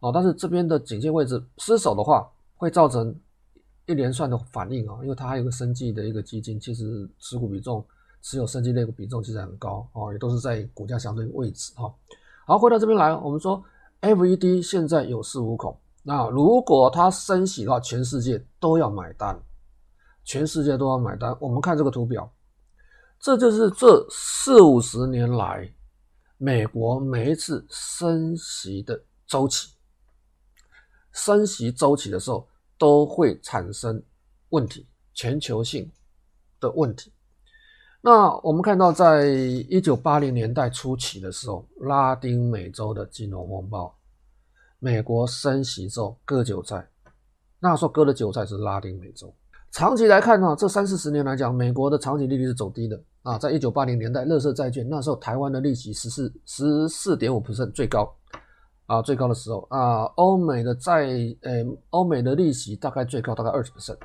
[0.00, 3.14] 哦，但是这边的颈线位置失守的话，会造成
[3.86, 7.84] 一连串的反应啊，因为它还有个生计的一个基金，其实持股比重
[8.22, 11.92] 持有生技类股比重其实很高哦，也都是在股价相对位置哈。
[12.46, 13.62] 好，回到这边来，我们说
[14.00, 19.38] FED 现在有恃无恐，那如果它升息的话，全世界都要买单，
[20.24, 21.36] 全世界都要买单。
[21.40, 22.30] 我们看这个图表，
[23.20, 25.70] 这就是这四五十年来
[26.38, 29.74] 美国每一次升息的周期。
[31.12, 32.48] 升息周期的时候
[32.78, 34.02] 都会产生
[34.48, 35.90] 问题，全球性
[36.58, 37.12] 的问题。
[38.00, 43.94] 那我们看到，在一九八零年代初期的时候，拉丁美洲的金融风暴，
[44.78, 46.88] 美国升息之后割韭菜，
[47.58, 49.30] 那时候割的韭菜是拉丁美洲。
[49.72, 53.38] 长期来看呢，这三四十年来讲，美国的长期利率是走低的啊。
[53.38, 58.14] 在一九八零年代，乐色债券那时候，台湾的利息十四十四点五 percent 最高。
[58.86, 61.06] 啊，最高的时候啊，欧美的债，
[61.42, 63.96] 呃，欧美的利息大概最高大概二十 percent。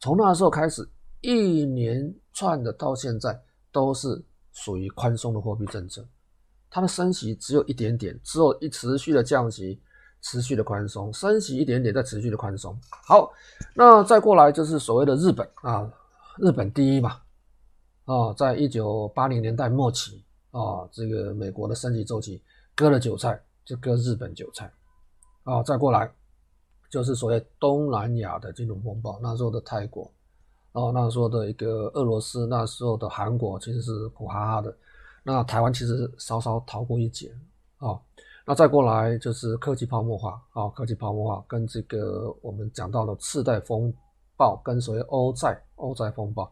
[0.00, 0.88] 从那时候开始，
[1.20, 3.38] 一连串的到现在
[3.70, 4.24] 都是
[4.54, 6.02] 属于宽松的货币政策，
[6.70, 9.78] 它的升息只有一点点，之后一持续的降息，
[10.22, 12.74] 持续的宽松，升息一点点，再持续的宽松。
[13.06, 13.30] 好，
[13.74, 15.86] 那再过来就是所谓的日本啊，
[16.38, 17.20] 日本第一嘛，
[18.08, 22.42] 啊，在一九八零年代末期啊，这个美国的升级周期
[22.74, 23.40] 割了韭菜。
[23.68, 24.72] 就割日本韭菜，
[25.44, 26.10] 啊，再过来
[26.88, 30.10] 就是所谓东南亚的金融风暴，那时候的泰国，
[30.72, 34.74] 哦，那时候的一个俄罗斯，那时候的韩国其实是苦哈哈的，
[35.22, 37.30] 那台湾其实稍稍逃过一劫，
[37.76, 38.00] 啊，
[38.46, 43.92] 那再过来就是科技泡沫化，啊，科技泡沫化跟这个我们讲到的次贷风
[44.34, 46.50] 暴跟所谓欧债欧债风暴，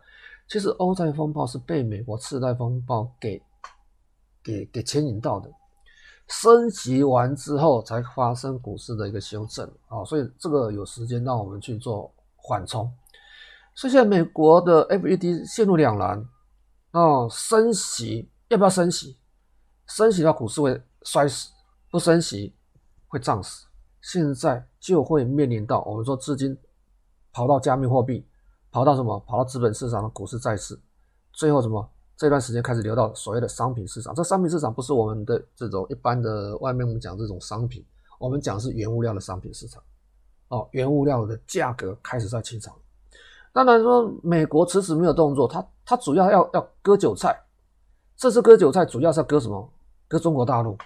[0.48, 3.42] 其实欧债风暴是被美国次贷风暴给
[4.42, 5.50] 给给牵引到的。
[6.28, 12.92] 升级完之后才发生股市的一个修正啊，所以这个有时间让我们去做缓冲。
[13.74, 16.28] 所以现在美国的 FED 陷入两难
[16.90, 19.16] 啊，升息要不要升息？
[19.86, 21.50] 升息的话，股市会摔死；
[21.90, 22.52] 不升息
[23.06, 23.66] 会涨死。
[24.00, 26.56] 现在就会面临到我们说资金
[27.32, 28.26] 跑到加密货币，
[28.76, 29.18] 跑到什么？
[29.20, 30.78] 跑到资本市场的股市、债市，
[31.32, 31.88] 最后什么？
[32.14, 37.82] 这段时间开始流到所谓的商品市场，这商品市场不是我们的这种一般的外面我们讲这种商品，
[38.18, 39.82] 我们讲是原物料的商品市场，
[40.48, 42.74] 哦，原物料的价格开始在清场。
[43.50, 47.34] 当然说美国迟迟没有动作，它它主要要要割韭菜，
[48.14, 49.66] 这次割韭菜主要是要割什么？
[50.06, 50.76] 割中国大陆，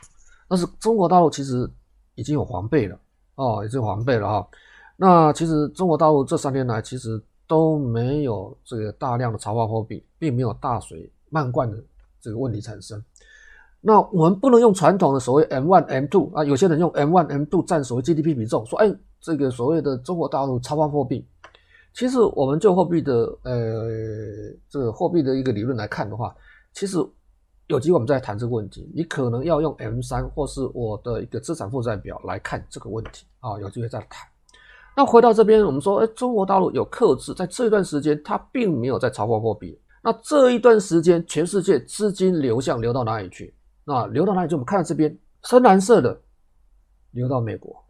[0.46, 1.68] 但是中国大陆其实
[2.14, 2.96] 已经有防备了，
[3.34, 4.48] 哦，已经有防备了哈。
[4.96, 7.20] 那其实中国大陆这三年来其实
[7.50, 11.10] 都没有这个大量的超发货币，并没有大水。
[11.32, 11.80] 漫灌的
[12.20, 13.00] 这个问题产生，
[13.80, 21.24] 那我们不能用传统的所谓 M one M two 啊，有些人用 M one M two 占所谓 GDP 比重，说哎，这个所谓的中国大陆超发货币，
[21.94, 23.88] 其实我们就货币的呃
[24.68, 26.34] 这个货币的一个理论来看的话，
[26.72, 26.98] 其实
[27.68, 34.28] 有机会我们再谈这个问题，你可能要用 M 三或是我的一个资产负债表来看这个问题啊，有机会再谈。
[34.96, 39.80] 那回到这边，我们说，哎，中国大陆有克制，在这一段时间，它并没有在超发货币。
[40.02, 43.54] 那这一段时间，全世界资金流向流到哪里去？
[43.84, 44.54] 那流到哪里去？
[44.54, 46.20] 我们看到这边深蓝色的
[47.12, 47.82] 流到美国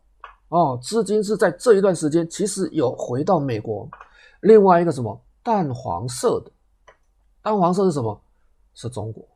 [0.48, 3.88] 哦，资金是在这一段时间其实有回到美国。
[4.42, 6.50] 另外一个什么淡黄色的，
[7.42, 8.20] 淡黄色是什么？
[8.74, 9.26] 是中国。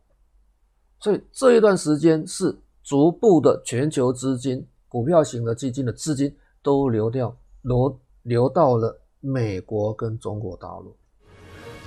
[1.01, 10.97] 所以这一段时间是逐步的全球资金、股票型的基金的资金都流掉，流流到了美国跟中国大陆。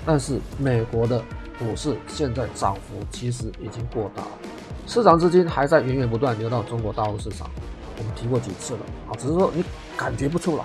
[0.05, 1.21] 但是美国的
[1.57, 4.31] 股市现在涨幅其实已经过大了，
[4.85, 7.49] 市场资金还在源源不断流到中国大陆市场。
[7.97, 9.63] 我们提过几次了啊，只是说你
[9.97, 10.63] 感觉不出来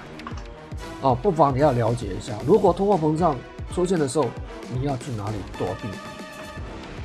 [1.01, 3.35] 啊，不妨你要了解一下，如果通货膨胀
[3.73, 4.27] 出现的时候，
[4.73, 5.89] 你要去哪里躲避？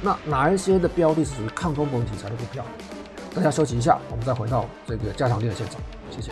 [0.01, 2.63] 那哪一些的标的是属于抗通膨题材的股票？
[3.33, 5.81] 大家休息一下，我们再回到这个加强錠的现场，
[6.11, 6.31] 谢谢。